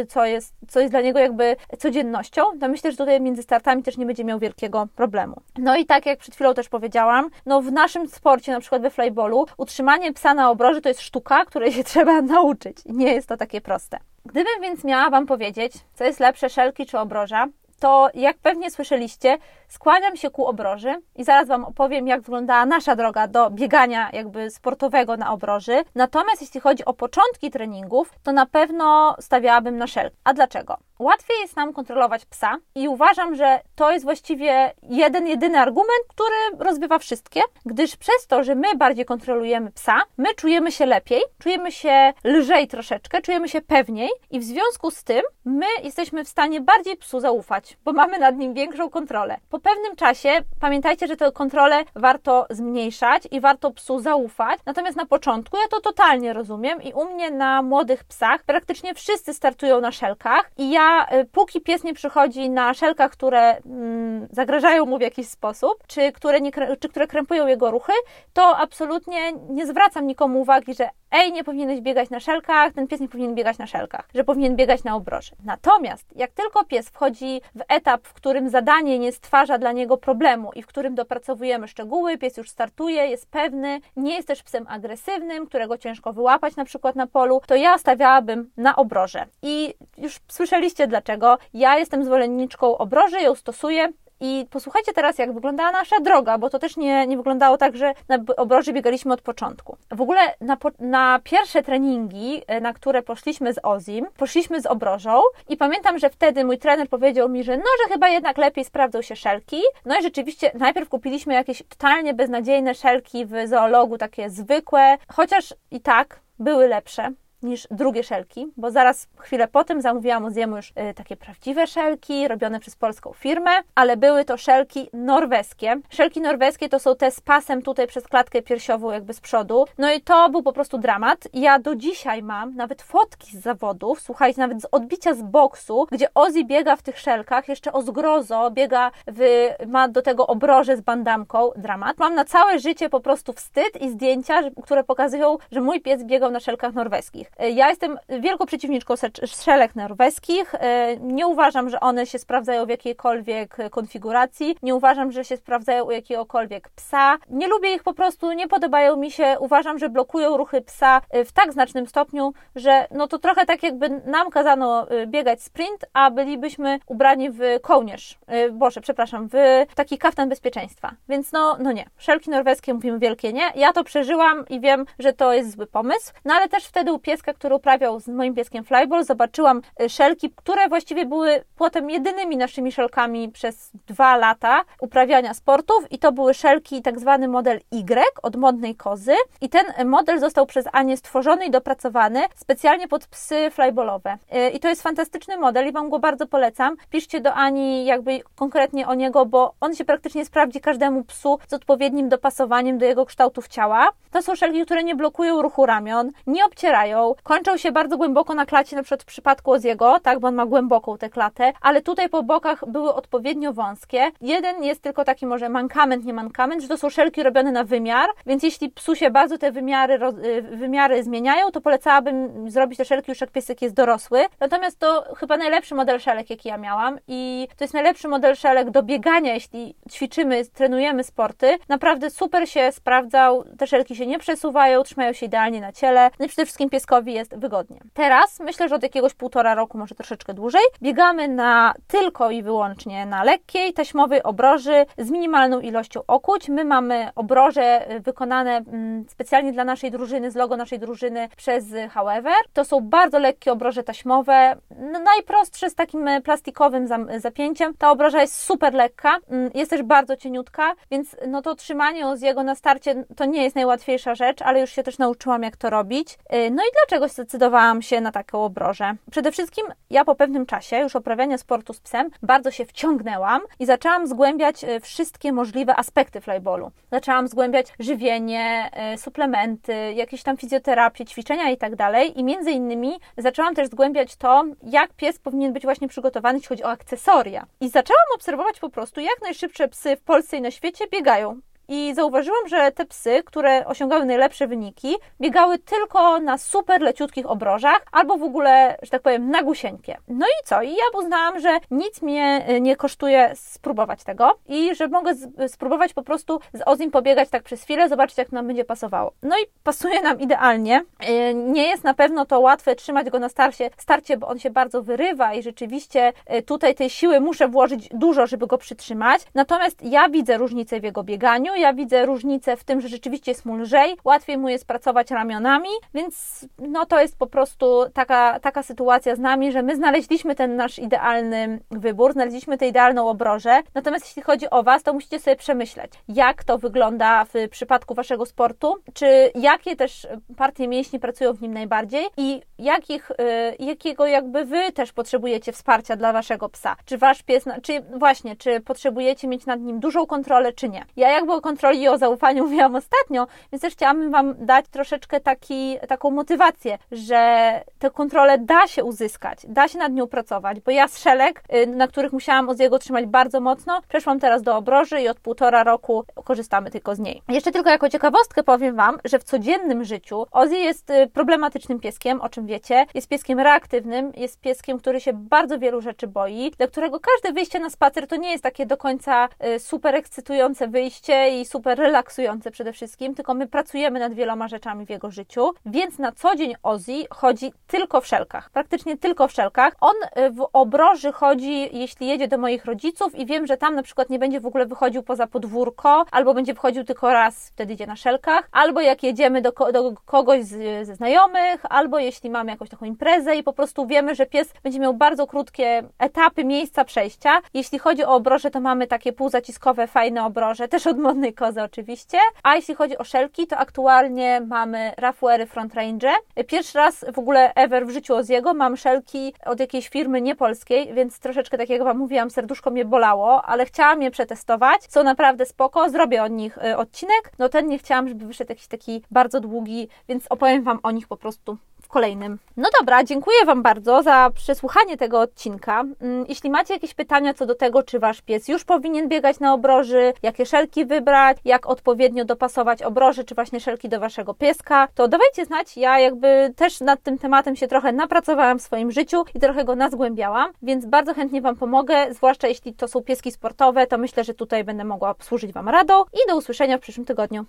co 0.10 0.26
jest, 0.26 0.54
co 0.68 0.80
jest 0.80 0.92
dla 0.92 1.02
niego 1.02 1.20
jakby 1.20 1.56
codziennością, 1.78 2.42
to 2.60 2.70
myślę, 2.70 2.92
że 2.92 2.98
tutaj 2.98 3.22
między 3.22 3.44
startami 3.44 3.84
też 3.84 3.98
nie 3.98 4.06
będzie 4.06 4.24
miał 4.24 4.40
wielkiego 4.40 4.88
problemu. 4.96 5.36
No 5.58 5.78
i 5.78 5.86
tak 5.86 6.06
jak 6.06 6.20
przed 6.20 6.36
chwilą 6.36 6.54
też 6.54 6.70
powiedziałam, 6.70 7.30
no 7.46 7.62
w 7.62 7.72
naszym 7.72 8.08
sporcie, 8.08 8.52
na 8.52 8.60
przykład 8.60 8.82
we 8.82 8.90
flyballu, 8.90 9.46
utrzymanie 9.58 10.14
psa 10.14 10.34
na 10.34 10.50
obroży 10.50 10.82
to 10.82 10.90
jest 10.90 11.02
sztuka, 11.02 11.46
której 11.46 11.72
się 11.72 11.84
trzeba 11.94 12.22
nauczyć. 12.22 12.78
Nie 12.86 13.09
jest 13.14 13.28
to 13.28 13.38
takie 13.38 13.62
proste. 13.62 14.00
Gdybym 14.26 14.62
więc 14.62 14.84
miała 14.84 15.10
Wam 15.10 15.26
powiedzieć, 15.26 15.74
co 15.96 16.04
jest 16.04 16.20
lepsze, 16.20 16.50
szelki 16.50 16.86
czy 16.86 17.00
obroża, 17.00 17.48
to 17.80 18.10
jak 18.14 18.38
pewnie 18.38 18.72
słyszeliście, 18.72 19.38
skłaniam 19.68 20.18
się 20.18 20.30
ku 20.30 20.46
obroży 20.46 21.02
i 21.16 21.24
zaraz 21.24 21.48
Wam 21.48 21.64
opowiem, 21.64 22.08
jak 22.08 22.22
wyglądała 22.22 22.66
nasza 22.66 22.96
droga 22.96 23.28
do 23.28 23.50
biegania 23.50 24.10
jakby 24.14 24.50
sportowego 24.50 25.18
na 25.18 25.32
obroży. 25.34 25.84
Natomiast 25.96 26.42
jeśli 26.42 26.60
chodzi 26.60 26.86
o 26.86 26.94
początki 26.94 27.52
treningów, 27.52 28.12
to 28.24 28.32
na 28.32 28.46
pewno 28.46 29.16
stawiałabym 29.20 29.78
na 29.78 29.88
szelk. 29.88 30.14
A 30.24 30.34
dlaczego? 30.34 30.78
Łatwiej 31.00 31.38
jest 31.42 31.56
nam 31.56 31.74
kontrolować 31.74 32.26
psa 32.26 32.58
i 32.76 32.88
uważam, 32.88 33.36
że 33.36 33.60
to 33.76 33.92
jest 33.92 34.06
właściwie 34.06 34.74
jeden, 34.84 35.28
jedyny 35.28 35.60
argument, 35.60 36.04
który 36.08 36.36
rozbywa 36.60 37.00
wszystkie, 37.00 37.42
gdyż 37.66 37.96
przez 37.96 38.28
to, 38.28 38.44
że 38.44 38.56
my 38.56 38.76
bardziej 38.76 39.06
kontrolujemy 39.06 39.72
psa, 39.72 40.02
my 40.18 40.36
czujemy 40.36 40.72
się 40.72 40.86
lepiej, 40.86 41.22
czujemy 41.40 41.72
się 41.72 42.14
lżej 42.24 42.68
troszeczkę, 42.68 43.22
czujemy 43.22 43.50
się 43.50 43.62
pewniej 43.62 44.10
i 44.30 44.40
w 44.40 44.44
związku 44.44 44.92
z 44.92 45.04
tym 45.04 45.22
my 45.46 45.66
jesteśmy 45.84 46.24
w 46.24 46.30
stanie 46.30 46.62
bardziej 46.62 46.98
psu 46.98 47.20
zaufać, 47.20 47.69
bo 47.86 47.94
mamy 47.94 48.20
nad 48.20 48.38
nim 48.38 48.54
większą 48.54 48.90
kontrolę. 48.90 49.38
Po 49.50 49.60
pewnym 49.60 49.96
czasie 49.96 50.30
pamiętajcie, 50.60 51.08
że 51.08 51.18
tę 51.18 51.32
kontrolę 51.32 51.84
warto 51.96 52.48
zmniejszać 52.50 53.24
i 53.32 53.42
warto 53.42 53.72
psu 53.72 54.00
zaufać, 54.00 54.60
natomiast 54.66 54.98
na 54.98 55.06
początku 55.06 55.58
ja 55.58 55.68
to 55.72 55.82
totalnie 55.82 56.34
rozumiem 56.34 56.82
i 56.82 56.94
u 56.94 57.06
mnie 57.06 57.32
na 57.32 57.62
młodych 57.62 58.04
psach 58.04 58.44
praktycznie 58.44 58.94
wszyscy 58.94 59.34
startują 59.34 59.82
na 59.82 59.92
szelkach 59.92 60.52
i 60.58 60.72
ja 60.72 61.00
Y, 61.14 61.26
póki 61.26 61.62
pies 61.62 61.84
nie 61.84 61.94
przychodzi 61.94 62.50
na 62.50 62.74
szelkach, 62.74 63.12
które 63.12 63.58
mm, 63.58 64.28
zagrażają 64.32 64.86
mu 64.86 64.98
w 64.98 65.02
jakiś 65.02 65.28
sposób, 65.28 65.88
czy 65.88 66.12
które, 66.12 66.42
nie, 66.42 66.52
czy 66.80 66.90
które 66.90 67.08
krępują 67.08 67.48
jego 67.48 67.72
ruchy, 67.72 67.94
to 68.34 68.58
absolutnie 68.58 69.32
nie 69.50 69.68
zwracam 69.68 70.08
nikomu 70.08 70.42
uwagi, 70.42 70.74
że 70.74 70.90
ej, 71.12 71.32
nie 71.32 71.44
powinieneś 71.44 71.82
biegać 71.82 72.10
na 72.10 72.20
szelkach, 72.20 72.74
ten 72.74 72.88
pies 72.88 73.00
nie 73.00 73.10
powinien 73.10 73.36
biegać 73.36 73.58
na 73.58 73.68
szelkach, 73.68 74.10
że 74.16 74.24
powinien 74.24 74.56
biegać 74.56 74.84
na 74.84 74.96
obroży. 74.96 75.32
Natomiast 75.46 76.06
jak 76.16 76.32
tylko 76.32 76.66
pies 76.66 76.90
wchodzi 76.90 77.42
w 77.56 77.62
etap, 77.68 78.08
w 78.08 78.14
którym 78.14 78.50
zadanie 78.50 79.00
nie 79.00 79.12
stwarza 79.12 79.58
dla 79.58 79.72
niego 79.72 79.98
problemu 79.98 80.52
i 80.56 80.64
w 80.64 80.68
którym 80.68 80.96
dopracowujemy 80.96 81.68
szczegóły, 81.68 82.18
pies 82.18 82.38
już 82.38 82.50
startuje, 82.50 83.08
jest 83.08 83.30
pewny, 83.32 83.80
nie 83.96 84.16
jest 84.16 84.28
też 84.28 84.44
psem 84.44 84.66
agresywnym, 84.68 85.48
którego 85.48 85.78
ciężko 85.78 86.14
wyłapać 86.14 86.56
na 86.56 86.66
przykład 86.66 86.96
na 86.96 87.08
polu, 87.08 87.42
to 87.48 87.56
ja 87.56 87.78
stawiałabym 87.78 88.52
na 88.58 88.76
obroże. 88.76 89.26
I 89.42 89.74
już 89.98 90.20
słyszeliście 90.28 90.88
dlaczego. 90.88 91.38
Ja 91.54 91.78
jestem 91.78 92.04
zwolenniczką 92.04 92.78
obroży, 92.78 93.22
ją 93.22 93.36
stosuję, 93.36 93.90
i 94.20 94.46
posłuchajcie 94.50 94.94
teraz, 94.94 95.18
jak 95.18 95.34
wyglądała 95.34 95.72
nasza 95.72 96.00
droga, 96.00 96.38
bo 96.38 96.50
to 96.50 96.60
też 96.60 96.78
nie, 96.78 97.08
nie 97.08 97.18
wyglądało 97.18 97.58
tak, 97.58 97.78
że 97.78 97.94
na 98.08 98.18
obroży 98.38 98.74
biegaliśmy 98.74 99.14
od 99.14 99.22
początku. 99.22 99.78
W 99.92 100.02
ogóle 100.02 100.20
na, 100.42 100.58
na 100.80 101.20
pierwsze 101.24 101.64
treningi, 101.64 102.42
e, 102.48 102.62
na 102.62 102.74
które 102.74 103.02
poszliśmy 103.02 103.54
z 103.54 103.60
Ozim, 103.64 104.08
poszliśmy 104.18 104.62
z 104.62 104.66
obrożą 104.66 105.22
i 105.50 105.58
pamiętam, 105.58 106.00
że 106.00 106.10
wtedy 106.10 106.46
mój 106.46 106.58
trener 106.58 106.90
powiedział 106.90 107.30
mi, 107.30 107.44
że 107.44 107.58
no, 107.58 107.64
że 107.84 107.94
chyba 107.94 108.10
jednak 108.10 108.38
lepiej 108.38 108.66
sprawdzą 108.66 109.02
się 109.02 109.16
szelki. 109.16 109.62
No 109.86 110.00
i 110.00 110.04
rzeczywiście 110.04 110.52
najpierw 110.54 110.90
kupiliśmy 110.90 111.34
jakieś 111.34 111.64
totalnie 111.70 112.14
beznadziejne 112.14 112.76
szelki 112.76 113.26
w 113.26 113.34
zoologu, 113.46 113.98
takie 113.98 114.30
zwykłe, 114.30 114.98
chociaż 115.14 115.54
i 115.72 115.82
tak 115.82 116.20
były 116.40 116.68
lepsze 116.68 117.12
niż 117.44 117.68
drugie 117.72 118.04
szelki, 118.04 118.48
bo 118.58 118.72
zaraz 118.72 119.08
chwilę 119.18 119.48
potem 119.48 119.82
zamówiłam 119.82 120.26
Oziemu 120.26 120.56
już 120.56 120.70
y, 120.70 120.94
takie 120.96 121.18
prawdziwe 121.18 121.68
szelki, 121.68 122.28
robione 122.28 122.60
przez 122.60 122.76
polską 122.76 123.14
firmę, 123.14 123.52
ale 123.76 123.98
były 123.98 124.26
to 124.26 124.38
szelki 124.38 124.90
norweskie. 124.94 125.76
Szelki 125.90 126.22
norweskie 126.22 126.70
to 126.70 126.80
są 126.80 126.96
te 126.96 127.12
z 127.12 127.22
pasem 127.22 127.62
tutaj 127.62 127.88
przez 127.88 128.08
klatkę 128.08 128.42
piersiową 128.42 128.92
jakby 128.92 129.14
z 129.14 129.20
przodu. 129.20 129.66
No 129.78 129.94
i 129.94 130.02
to 130.02 130.30
był 130.30 130.44
po 130.44 130.54
prostu 130.54 130.78
dramat. 130.78 131.28
Ja 131.34 131.60
do 131.60 131.76
dzisiaj 131.76 132.24
mam 132.24 132.56
nawet 132.56 132.82
fotki 132.82 133.38
z 133.38 133.42
zawodów, 133.42 134.02
słuchajcie, 134.02 134.42
nawet 134.42 134.62
z 134.62 134.68
odbicia 134.72 135.14
z 135.14 135.22
boksu, 135.22 135.88
gdzie 135.92 136.08
Ozzy 136.14 136.44
biega 136.44 136.76
w 136.76 136.82
tych 136.82 137.00
szelkach, 137.00 137.48
jeszcze 137.48 137.74
o 137.74 137.82
zgrozo, 137.82 138.52
biega 138.52 138.92
w, 139.08 139.50
ma 139.68 139.88
do 139.88 140.02
tego 140.02 140.28
obroże 140.28 140.78
z 140.78 140.82
bandamką, 140.82 141.52
dramat. 141.56 141.98
Mam 141.98 142.16
na 142.16 142.26
całe 142.26 142.60
życie 142.60 142.90
po 142.90 143.00
prostu 143.00 143.34
wstyd 143.34 143.82
i 143.82 143.90
zdjęcia, 143.90 144.42
które 144.64 144.84
pokazują, 144.84 145.38
że 145.52 145.62
mój 145.62 145.82
pies 145.82 146.04
biegał 146.04 146.32
na 146.32 146.40
szelkach 146.40 146.74
norweskich. 146.74 147.29
E, 147.38 147.50
ja 147.50 147.70
jestem 147.70 147.98
wielką 148.10 148.46
przeciwniczką 148.46 148.94
szelek 149.26 149.76
norweskich. 149.76 150.56
E, 150.56 150.98
nie 150.98 151.28
uważam, 151.28 151.70
że 151.70 151.80
one 151.80 152.06
się 152.06 152.20
sprawdzają 152.20 152.66
w 152.66 152.70
jakiejkolwiek 152.70 153.58
konfiguracji. 153.72 154.58
Nie 154.64 154.76
uważam, 154.76 155.12
że 155.12 155.26
się 155.26 155.38
sprawdzają 155.38 155.86
u 155.86 155.92
jakiegokolwiek 155.92 156.70
psa. 156.70 157.18
Nie 157.30 157.48
lubię 157.48 157.76
ich 157.76 157.84
po 157.84 157.94
prostu, 157.94 158.32
nie 158.32 158.48
podobają 158.48 158.96
mi 158.96 159.12
się. 159.12 159.36
Uważam, 159.40 159.80
że 159.80 159.90
blokują 159.90 160.38
ruchy 160.38 160.62
psa 160.62 161.02
e, 161.10 161.26
w 161.26 161.32
tak 161.32 161.54
znacznym 161.54 161.88
stopniu, 161.88 162.34
że 162.56 162.88
no 162.92 163.08
to 163.08 163.20
trochę 163.20 163.46
tak 163.46 163.64
jakby 163.64 163.90
nam 163.90 164.30
kazano 164.30 164.88
biegać 165.08 165.44
sprint, 165.44 165.86
a 165.94 166.12
bylibyśmy 166.12 166.80
ubrani 166.86 167.30
w 167.30 167.40
kołnierz. 167.62 168.18
Boże, 168.52 168.82
przepraszam, 168.82 169.28
w 169.34 169.36
taki 169.76 169.98
kaftan 169.98 170.30
bezpieczeństwa. 170.30 170.92
Więc 171.10 171.32
no, 171.32 171.58
no 171.60 171.72
nie. 171.72 171.86
Szelki 171.98 172.30
norweskie 172.30 172.74
mówimy 172.74 173.00
wielkie 173.00 173.34
nie. 173.34 173.52
Ja 173.56 173.74
to 173.74 173.84
przeżyłam 173.84 174.46
i 174.50 174.60
wiem, 174.60 174.86
że 175.00 175.14
to 175.14 175.34
jest 175.34 175.52
zły 175.52 175.68
pomysł. 175.68 176.14
No 176.26 176.34
ale 176.34 176.50
też 176.50 176.66
wtedy 176.66 176.94
u 176.94 177.00
pieska 177.20 177.34
który 177.34 177.56
uprawiał 177.56 178.00
z 178.00 178.08
moim 178.08 178.36
pieskiem 178.36 178.64
flyball, 178.64 179.04
zobaczyłam 179.04 179.62
y, 179.82 179.90
szelki, 179.90 180.30
które 180.36 180.70
właściwie 180.70 181.06
były 181.06 181.44
potem 181.58 181.90
jedynymi 181.90 182.38
naszymi 182.38 182.72
szelkami 182.72 183.30
przez 183.30 183.72
dwa 183.88 184.18
lata 184.18 184.64
uprawiania 184.82 185.34
sportów 185.34 185.92
i 185.92 186.00
to 186.00 186.12
były 186.12 186.34
szelki 186.34 186.82
tak 186.82 187.00
zwany 187.00 187.28
model 187.28 187.60
Y 187.72 188.04
od 188.24 188.36
modnej 188.36 188.76
kozy 188.76 189.14
i 189.42 189.50
ten 189.50 189.88
model 189.90 190.20
został 190.20 190.46
przez 190.46 190.66
Anię 190.72 190.98
stworzony 190.98 191.46
i 191.46 191.52
dopracowany 191.52 192.22
specjalnie 192.36 192.88
pod 192.88 193.08
psy 193.08 193.52
flyballowe. 193.52 194.18
Y, 194.36 194.50
I 194.50 194.60
to 194.60 194.68
jest 194.68 194.82
fantastyczny 194.82 195.38
model 195.38 195.68
i 195.68 195.72
Wam 195.72 195.90
go 195.90 196.00
bardzo 196.00 196.28
polecam. 196.28 196.76
Piszcie 196.90 197.22
do 197.22 197.34
Ani 197.34 197.86
jakby 197.86 198.20
konkretnie 198.36 198.88
o 198.88 198.94
niego, 198.94 199.26
bo 199.26 199.54
on 199.62 199.76
się 199.76 199.86
praktycznie 199.86 200.26
sprawdzi 200.26 200.62
każdemu 200.62 201.04
psu 201.04 201.40
z 201.48 201.54
odpowiednim 201.54 202.10
dopasowaniem 202.10 202.78
do 202.78 202.86
jego 202.86 203.06
kształtów 203.06 203.48
ciała. 203.48 203.90
To 204.12 204.22
są 204.22 204.36
szelki, 204.36 204.66
które 204.66 204.84
nie 204.84 204.96
blokują 204.96 205.42
ruchu 205.42 205.66
ramion, 205.66 206.12
nie 206.28 206.46
obcierają, 206.46 207.09
kończą 207.24 207.58
się 207.58 207.72
bardzo 207.72 207.98
głęboko 207.98 208.34
na 208.34 208.46
klacie, 208.46 208.76
na 208.76 208.84
przykład 208.84 209.04
w 209.04 209.06
przypadku 209.06 209.52
Oziego, 209.52 210.00
tak, 210.00 210.20
bo 210.20 210.28
on 210.28 210.36
ma 210.36 210.46
głęboką 210.46 210.98
tę 210.98 211.10
klatę, 211.10 211.54
ale 211.62 211.82
tutaj 211.82 212.10
po 212.10 212.24
bokach 212.24 212.64
były 212.68 212.94
odpowiednio 212.94 213.54
wąskie. 213.54 214.12
Jeden 214.22 214.64
jest 214.64 214.82
tylko 214.82 215.06
taki 215.06 215.26
może 215.26 215.50
mankament, 215.50 216.06
nie 216.06 216.14
mankament, 216.14 216.62
że 216.62 216.68
to 216.68 216.78
są 216.78 216.90
szelki 216.90 217.24
robione 217.24 217.52
na 217.52 217.64
wymiar, 217.64 218.10
więc 218.26 218.44
jeśli 218.44 218.70
psu 218.70 218.96
się 218.96 219.12
bardzo 219.12 219.38
te 219.38 219.52
wymiary, 219.52 220.00
y, 220.26 220.42
wymiary 220.42 221.04
zmieniają, 221.04 221.52
to 221.52 221.62
polecałabym 221.62 222.50
zrobić 222.52 222.78
te 222.78 222.86
szelki 222.86 223.12
już 223.12 223.22
jak 223.22 223.32
piesek 223.32 223.62
jest 223.62 223.76
dorosły. 223.76 224.26
Natomiast 224.40 224.80
to 224.80 225.06
chyba 225.18 225.38
najlepszy 225.38 225.76
model 225.76 226.00
szelek, 226.00 226.30
jaki 226.30 226.50
ja 226.50 226.58
miałam 226.58 227.00
i 227.08 227.48
to 227.58 227.64
jest 227.64 227.74
najlepszy 227.74 228.08
model 228.08 228.36
szelek 228.36 228.70
do 228.70 228.84
biegania, 228.84 229.34
jeśli 229.34 229.76
ćwiczymy, 229.92 230.46
trenujemy 230.46 231.04
sporty. 231.04 231.58
Naprawdę 231.70 232.10
super 232.10 232.50
się 232.50 232.72
sprawdzał, 232.72 233.44
te 233.58 233.68
szelki 233.68 233.96
się 233.96 234.08
nie 234.08 234.20
przesuwają, 234.20 234.84
trzymają 234.84 235.14
się 235.14 235.26
idealnie 235.26 235.62
na 235.62 235.72
ciele. 235.72 236.12
No 236.20 236.26
i 236.26 236.30
przede 236.30 236.46
wszystkim 236.46 236.70
pieskowi 236.70 236.99
jest 237.08 237.38
wygodnie. 237.38 237.80
Teraz 237.94 238.40
myślę, 238.40 238.70
że 238.70 238.76
od 238.76 238.84
jakiegoś 238.84 239.14
półtora 239.14 239.56
roku, 239.56 239.78
może 239.78 239.96
troszeczkę 239.96 240.34
dłużej, 240.34 240.62
biegamy 240.82 241.28
na 241.28 241.74
tylko 241.88 242.32
i 242.32 242.44
wyłącznie 242.44 243.06
na 243.06 243.24
lekkiej, 243.24 243.74
taśmowej 243.74 244.24
obroży 244.24 244.86
z 244.98 245.12
minimalną 245.12 245.60
ilością 245.60 246.02
okuć. 246.08 246.50
My 246.50 246.66
mamy 246.66 247.10
obroże 247.16 247.92
y, 247.92 248.00
wykonane 248.00 248.58
mm, 248.58 249.06
specjalnie 249.10 249.52
dla 249.52 249.64
naszej 249.64 249.92
drużyny, 249.92 250.32
z 250.32 250.36
logo 250.36 250.58
naszej 250.58 250.80
drużyny 250.80 251.30
przez 251.38 251.66
However. 251.94 252.34
To 252.54 252.66
są 252.66 252.82
bardzo 252.82 253.20
lekkie 253.20 253.52
obroże 253.52 253.84
taśmowe, 253.84 254.56
najprostsze 255.04 255.70
z 255.70 255.76
takim 255.76 256.08
y, 256.08 256.22
plastikowym 256.22 256.88
zapięciem. 257.18 257.74
Ta 257.78 257.92
obroża 257.92 258.22
jest 258.22 258.38
super 258.38 258.74
lekka, 258.74 259.18
mm, 259.30 259.52
jest 259.54 259.70
też 259.72 259.84
bardzo 259.84 260.16
cieniutka, 260.16 260.76
więc 260.92 261.16
no 261.28 261.42
to 261.42 261.56
trzymanie 261.56 262.18
z 262.18 262.22
jego 262.22 262.44
na 262.44 262.56
starcie 262.56 263.04
to 263.16 263.26
nie 263.26 263.44
jest 263.44 263.56
najłatwiejsza 263.56 264.16
rzecz, 264.16 264.42
ale 264.42 264.60
już 264.60 264.70
się 264.70 264.84
też 264.84 264.98
nauczyłam 264.98 265.44
jak 265.44 265.58
to 265.58 265.70
robić. 265.70 266.14
Y, 266.14 266.52
no 266.52 266.64
i 266.64 266.72
dlaczego 266.90 267.08
zdecydowałam 267.08 267.82
się 267.82 268.02
na 268.02 268.12
taką 268.12 268.44
obrożę? 268.44 268.96
Przede 269.12 269.32
wszystkim 269.32 269.66
ja 269.90 270.06
po 270.06 270.16
pewnym 270.16 270.46
czasie 270.46 270.78
już 270.78 270.96
uprawiania 270.96 271.38
sportu 271.38 271.74
z 271.74 271.80
psem 271.80 272.10
bardzo 272.22 272.52
się 272.52 272.66
wciągnęłam 272.66 273.42
i 273.60 273.66
zaczęłam 273.66 274.08
zgłębiać 274.08 274.64
e, 274.64 274.80
wszystkie 274.80 275.32
możliwe 275.32 275.76
aspekty 275.76 276.22
flyballu. 276.22 276.72
Zaczęłam 276.92 277.28
zgłębiać 277.28 277.68
żywienie, 277.80 278.70
e, 278.74 278.98
suplementy, 278.98 279.94
jakieś 279.94 280.24
tam 280.24 280.38
fizjoterapię, 280.38 281.06
ćwiczenia 281.06 281.50
i 281.50 281.58
tak 281.58 281.76
dalej 281.76 282.20
i 282.20 282.24
między 282.24 282.52
innymi 282.52 282.92
zaczęłam 283.18 283.56
też 283.56 283.68
zgłębiać 283.68 284.16
to, 284.16 284.44
jak 284.64 284.94
pies 284.94 285.20
powinien 285.20 285.54
być 285.54 285.64
właśnie 285.64 285.88
przygotowany, 285.88 286.38
jeśli 286.38 286.50
chodzi 286.50 286.64
o 286.64 286.70
akcesoria. 286.70 287.46
I 287.62 287.70
zaczęłam 287.70 288.06
obserwować 288.16 288.60
po 288.60 288.70
prostu, 288.70 289.00
jak 289.00 289.22
najszybsze 289.22 289.68
psy 289.68 289.96
w 289.96 290.02
Polsce 290.02 290.38
i 290.38 290.42
na 290.42 290.52
świecie 290.52 290.86
biegają 290.92 291.40
i 291.70 291.94
zauważyłam, 291.94 292.48
że 292.48 292.72
te 292.72 292.86
psy, 292.86 293.24
które 293.26 293.66
osiągały 293.66 294.06
najlepsze 294.06 294.48
wyniki, 294.48 294.96
biegały 295.22 295.60
tylko 295.60 296.20
na 296.20 296.38
super 296.38 296.82
leciutkich 296.82 297.30
obrożach 297.30 297.86
albo 297.92 298.18
w 298.18 298.24
ogóle, 298.24 298.78
że 298.82 298.90
tak 298.90 299.02
powiem, 299.02 299.32
na 299.32 299.44
gusieńkie. 299.44 299.98
No 300.08 300.26
i 300.26 300.46
co? 300.46 300.62
I 300.62 300.70
ja 300.70 301.00
uznałam, 301.00 301.40
że 301.40 301.60
nic 301.72 302.02
mnie 302.02 302.46
y, 302.50 302.62
nie 302.62 302.76
kosztuje 302.76 303.32
spróbować 303.36 304.04
tego 304.04 304.40
i 304.48 304.76
że 304.76 304.88
mogę 304.88 305.14
spróbować 305.48 305.94
po 305.94 306.04
prostu 306.04 306.40
z 306.54 306.62
Ozim 306.66 306.92
pobiegać 306.92 307.30
tak 307.30 307.44
przez 307.44 307.64
chwilę, 307.64 307.90
zobaczyć 307.90 308.18
jak 308.18 308.32
nam 308.32 308.48
będzie 308.48 308.66
pasowało. 308.66 309.12
No 309.24 309.36
i 309.38 309.46
pasuje 309.64 310.02
nam 310.02 310.20
idealnie. 310.20 310.84
Y, 311.10 311.34
nie 311.34 311.68
jest 311.68 311.84
na 311.84 311.94
pewno 311.94 312.26
to 312.26 312.40
łatwe 312.40 312.76
trzymać 312.76 313.10
go 313.10 313.20
na 313.20 313.30
starcie, 313.30 313.70
starcie, 313.78 314.18
bo 314.18 314.28
on 314.28 314.40
się 314.40 314.50
bardzo 314.50 314.84
wyrywa 314.84 315.34
i 315.34 315.44
rzeczywiście 315.44 316.14
y, 316.34 316.42
tutaj 316.42 316.76
tej 316.76 316.90
siły 316.90 317.20
muszę 317.20 317.48
włożyć 317.48 317.90
dużo, 317.92 318.28
żeby 318.28 318.48
go 318.48 318.58
przytrzymać. 318.58 319.22
Natomiast 319.36 319.84
ja 319.84 320.10
widzę 320.10 320.38
różnicę 320.38 320.80
w 320.80 320.84
jego 320.84 321.04
bieganiu, 321.04 321.59
ja 321.60 321.74
widzę 321.74 322.06
różnicę 322.06 322.58
w 322.58 322.64
tym, 322.64 322.82
że 322.82 322.88
rzeczywiście 322.88 323.32
jest 323.32 323.46
mu 323.46 323.56
lżej, 323.56 323.98
łatwiej 324.04 324.38
mu 324.38 324.50
jest 324.50 324.68
pracować 324.68 325.12
ramionami, 325.12 325.70
więc 325.94 326.46
no 326.60 326.86
to 326.86 327.02
jest 327.02 327.18
po 327.18 327.28
prostu 327.28 327.86
taka, 327.94 328.40
taka 328.40 328.64
sytuacja 328.64 329.16
z 329.16 329.20
nami, 329.20 329.52
że 329.52 329.64
my 329.64 329.76
znaleźliśmy 329.76 330.36
ten 330.36 330.56
nasz 330.56 330.80
idealny 330.80 331.60
wybór, 331.72 332.14
znaleźliśmy 332.14 332.58
tę 332.58 332.68
idealną 332.68 333.10
obrożę. 333.10 333.62
Natomiast 333.76 334.06
jeśli 334.06 334.22
chodzi 334.22 334.50
o 334.50 334.64
Was, 334.64 334.84
to 334.84 334.94
musicie 334.94 335.20
sobie 335.20 335.36
przemyśleć, 335.36 335.92
jak 336.08 336.44
to 336.44 336.58
wygląda 336.58 337.26
w 337.26 337.50
przypadku 337.50 337.94
Waszego 337.94 338.26
sportu, 338.26 338.76
czy 338.94 339.32
jakie 339.36 339.76
też 339.76 340.08
partie 340.38 340.68
mięśni 340.68 341.00
pracują 341.00 341.34
w 341.34 341.42
nim 341.42 341.54
najbardziej 341.54 342.06
i 342.18 342.42
jakich, 342.58 343.12
y, 343.12 343.16
jakiego 343.60 344.06
jakby 344.06 344.46
Wy 344.46 344.72
też 344.72 344.94
potrzebujecie 344.94 345.52
wsparcia 345.52 345.96
dla 345.96 346.14
Waszego 346.14 346.50
psa. 346.50 346.76
Czy 346.86 346.98
Wasz 346.98 347.24
pies, 347.24 347.46
czy 347.64 347.82
właśnie, 347.82 348.36
czy 348.36 348.60
potrzebujecie 348.60 349.28
mieć 349.28 349.46
nad 349.46 349.60
nim 349.62 349.80
dużą 349.80 350.06
kontrolę, 350.06 350.54
czy 350.54 350.70
nie. 350.70 350.86
Ja 350.96 351.10
jakby 351.12 351.34
kontroli 351.50 351.82
i 351.82 351.88
o 351.88 351.98
zaufaniu 351.98 352.44
mówiłam 352.46 352.76
ostatnio, 352.76 353.28
więc 353.52 353.62
też 353.62 353.74
chciałabym 353.74 354.12
Wam 354.12 354.36
dać 354.38 354.66
troszeczkę 354.68 355.20
taki, 355.20 355.78
taką 355.88 356.12
motywację, 356.12 356.78
że 356.92 357.52
tę 357.80 357.92
kontrolę 357.92 358.38
da 358.38 358.68
się 358.68 358.84
uzyskać, 358.84 359.40
da 359.48 359.68
się 359.68 359.78
nad 359.80 359.94
nią 359.94 360.08
pracować, 360.08 360.60
bo 360.60 360.72
ja 360.72 360.88
z 360.88 361.00
szelek, 361.00 361.44
y, 361.54 361.68
na 361.68 361.88
których 361.88 362.14
musiałam 362.14 362.50
od 362.50 362.60
jego 362.60 362.80
trzymać 362.80 363.06
bardzo 363.06 363.40
mocno, 363.40 363.82
przeszłam 363.88 364.20
teraz 364.20 364.42
do 364.42 364.58
obroży 364.58 365.02
i 365.02 365.08
od 365.08 365.20
półtora 365.20 365.64
roku 365.64 366.06
korzystamy 366.24 366.72
tylko 366.72 366.96
z 366.96 367.00
niej. 367.00 367.22
Jeszcze 367.30 367.52
tylko 367.52 367.70
jako 367.70 367.90
ciekawostkę 367.90 368.44
powiem 368.44 368.76
Wam, 368.76 368.98
że 369.06 369.20
w 369.20 369.24
codziennym 369.24 369.84
życiu 369.84 370.26
Ozzy 370.32 370.58
jest 370.58 370.90
y, 370.90 371.08
problematycznym 371.08 371.80
pieskiem, 371.80 372.22
o 372.22 372.30
czym 372.30 372.46
wiecie, 372.46 372.86
jest 372.94 373.08
pieskiem 373.08 373.40
reaktywnym, 373.40 374.12
jest 374.18 374.40
pieskiem, 374.40 374.80
który 374.80 375.02
się 375.02 375.14
bardzo 375.14 375.60
wielu 375.60 375.82
rzeczy 375.82 376.08
boi, 376.08 376.52
dla 376.58 376.68
którego 376.68 377.00
każde 377.00 377.34
wyjście 377.34 377.60
na 377.60 377.70
spacer 377.70 378.08
to 378.08 378.16
nie 378.16 378.32
jest 378.32 378.44
takie 378.44 378.66
do 378.66 378.78
końca 378.78 379.30
y, 379.56 379.60
super 379.60 379.96
ekscytujące 379.96 380.68
wyjście 380.68 381.30
super 381.46 381.78
relaksujące 381.78 382.52
przede 382.52 382.74
wszystkim, 382.74 383.16
tylko 383.16 383.34
my 383.34 383.48
pracujemy 383.48 384.00
nad 384.00 384.14
wieloma 384.14 384.48
rzeczami 384.48 384.86
w 384.86 384.90
jego 384.90 385.12
życiu, 385.12 385.52
więc 385.66 386.00
na 386.00 386.12
co 386.12 386.36
dzień 386.36 386.56
Ozzy 386.64 386.94
chodzi 387.10 387.54
tylko 387.68 388.02
w 388.02 388.08
szelkach, 388.08 388.50
praktycznie 388.50 388.98
tylko 388.98 389.28
w 389.28 389.32
szelkach. 389.32 389.76
On 389.82 389.96
y, 390.18 390.32
w 390.32 390.48
obroży 390.54 391.12
chodzi, 391.12 391.78
jeśli 391.78 392.08
jedzie 392.08 392.28
do 392.28 392.38
moich 392.38 392.66
rodziców 392.66 393.16
i 393.16 393.26
wiem, 393.26 393.48
że 393.48 393.58
tam 393.58 393.76
na 393.76 393.84
przykład 393.84 394.10
nie 394.10 394.20
będzie 394.20 394.40
w 394.40 394.46
ogóle 394.46 394.66
wychodził 394.66 395.04
poza 395.04 395.28
podwórko, 395.28 396.06
albo 396.12 396.34
będzie 396.34 396.56
wchodził 396.56 396.84
tylko 396.84 397.14
raz, 397.14 397.50
wtedy 397.50 397.74
idzie 397.74 397.88
na 397.88 397.96
szelkach, 397.96 398.50
albo 398.52 398.82
jak 398.82 399.04
jedziemy 399.04 399.42
do, 399.42 399.52
do 399.52 399.94
kogoś 400.06 400.44
z, 400.44 400.88
ze 400.88 400.96
znajomych, 400.96 401.62
albo 401.70 402.00
jeśli 402.00 402.30
mamy 402.30 402.52
jakąś 402.52 402.70
taką 402.70 402.86
imprezę 402.86 403.36
i 403.36 403.44
po 403.44 403.54
prostu 403.54 403.88
wiemy, 403.88 404.16
że 404.16 404.26
pies 404.26 404.54
będzie 404.64 404.80
miał 404.80 404.94
bardzo 404.94 405.28
krótkie 405.28 405.84
etapy, 406.00 406.46
miejsca 406.46 406.86
przejścia. 406.86 407.42
Jeśli 407.54 407.80
chodzi 407.80 408.04
o 408.04 408.16
obroże, 408.16 408.52
to 408.52 408.60
mamy 408.60 408.88
takie 408.88 409.14
półzaciskowe, 409.14 409.88
fajne 409.88 410.26
obroże, 410.26 410.68
też 410.68 410.88
od 410.88 410.98
modnej 410.98 411.29
kozy 411.34 411.64
oczywiście. 411.64 412.18
A 412.44 412.56
jeśli 412.56 412.76
chodzi 412.76 412.98
o 412.98 413.04
szelki, 413.04 413.48
to 413.48 413.58
aktualnie 413.58 414.42
mamy 414.42 414.92
Rafuery 414.98 415.46
Front 415.46 415.74
Range. 415.74 416.12
Pierwszy 416.48 416.78
raz 416.78 417.06
w 417.14 417.20
ogóle 417.20 417.54
ever 417.54 417.88
w 417.88 417.90
życiu 417.90 418.16
Oziego 418.16 418.54
mam 418.54 418.78
szelki 418.78 419.34
od 419.46 419.60
jakiejś 419.60 419.90
firmy 419.90 420.22
niepolskiej, 420.22 420.94
więc 420.94 421.20
troszeczkę 421.20 421.58
tak 421.58 421.70
jak 421.70 421.84
Wam 421.84 421.98
mówiłam, 421.98 422.30
serduszko 422.30 422.72
mnie 422.72 422.86
bolało, 422.86 423.42
ale 423.46 423.66
chciałam 423.66 424.02
je 424.02 424.12
przetestować. 424.12 424.82
Są 424.90 425.04
naprawdę 425.04 425.46
spoko, 425.46 425.90
zrobię 425.90 426.24
od 426.24 426.32
nich 426.32 426.58
y, 426.58 426.78
odcinek. 426.78 427.32
No 427.40 427.50
ten 427.50 427.68
nie 427.68 427.80
chciałam, 427.80 428.08
żeby 428.08 428.26
wyszedł 428.26 428.52
jakiś 428.52 428.68
taki 428.68 429.04
bardzo 429.12 429.40
długi, 429.40 429.88
więc 430.08 430.26
opowiem 430.30 430.64
Wam 430.64 430.80
o 430.84 430.92
nich 430.92 431.08
po 431.08 431.18
prostu 431.18 431.58
kolejnym. 431.90 432.38
No 432.58 432.70
dobra, 432.80 433.04
dziękuję 433.04 433.46
Wam 433.46 433.64
bardzo 433.64 434.04
za 434.04 434.30
przesłuchanie 434.36 434.98
tego 434.98 435.20
odcinka. 435.20 435.84
Mm, 436.02 436.26
jeśli 436.30 436.50
macie 436.50 436.74
jakieś 436.74 436.94
pytania 436.94 437.34
co 437.34 437.46
do 437.46 437.56
tego, 437.56 437.84
czy 437.84 438.00
Wasz 438.00 438.22
pies 438.22 438.48
już 438.48 438.64
powinien 438.64 439.08
biegać 439.08 439.40
na 439.40 439.54
obroży, 439.54 440.14
jakie 440.24 440.46
szelki 440.46 440.86
wybrać, 440.86 441.38
jak 441.46 441.66
odpowiednio 441.70 442.26
dopasować 442.26 442.84
obroże, 442.84 443.24
czy 443.24 443.36
właśnie 443.36 443.60
szelki 443.60 443.90
do 443.90 444.00
Waszego 444.00 444.34
pieska, 444.34 444.88
to 444.96 445.08
dawajcie 445.08 445.46
znać. 445.46 445.78
Ja 445.78 446.00
jakby 446.00 446.54
też 446.56 446.82
nad 446.82 447.04
tym 447.04 447.18
tematem 447.18 447.56
się 447.56 447.68
trochę 447.68 447.92
napracowałam 447.92 448.60
w 448.60 448.62
swoim 448.62 448.92
życiu 448.92 449.24
i 449.36 449.40
trochę 449.40 449.66
go 449.66 449.76
nazgłębiałam, 449.76 450.52
więc 450.62 450.86
bardzo 450.86 451.14
chętnie 451.14 451.42
Wam 451.42 451.56
pomogę, 451.56 452.14
zwłaszcza 452.14 452.48
jeśli 452.48 452.74
to 452.74 452.88
są 452.88 453.02
pieski 453.02 453.32
sportowe, 453.32 453.88
to 453.88 453.98
myślę, 453.98 454.24
że 454.24 454.34
tutaj 454.34 454.64
będę 454.64 454.84
mogła 454.84 455.16
służyć 455.22 455.54
Wam 455.54 455.70
radą 455.70 456.04
i 456.14 456.30
do 456.30 456.38
usłyszenia 456.38 456.78
w 456.78 456.82
przyszłym 456.82 457.06
tygodniu. 457.06 457.38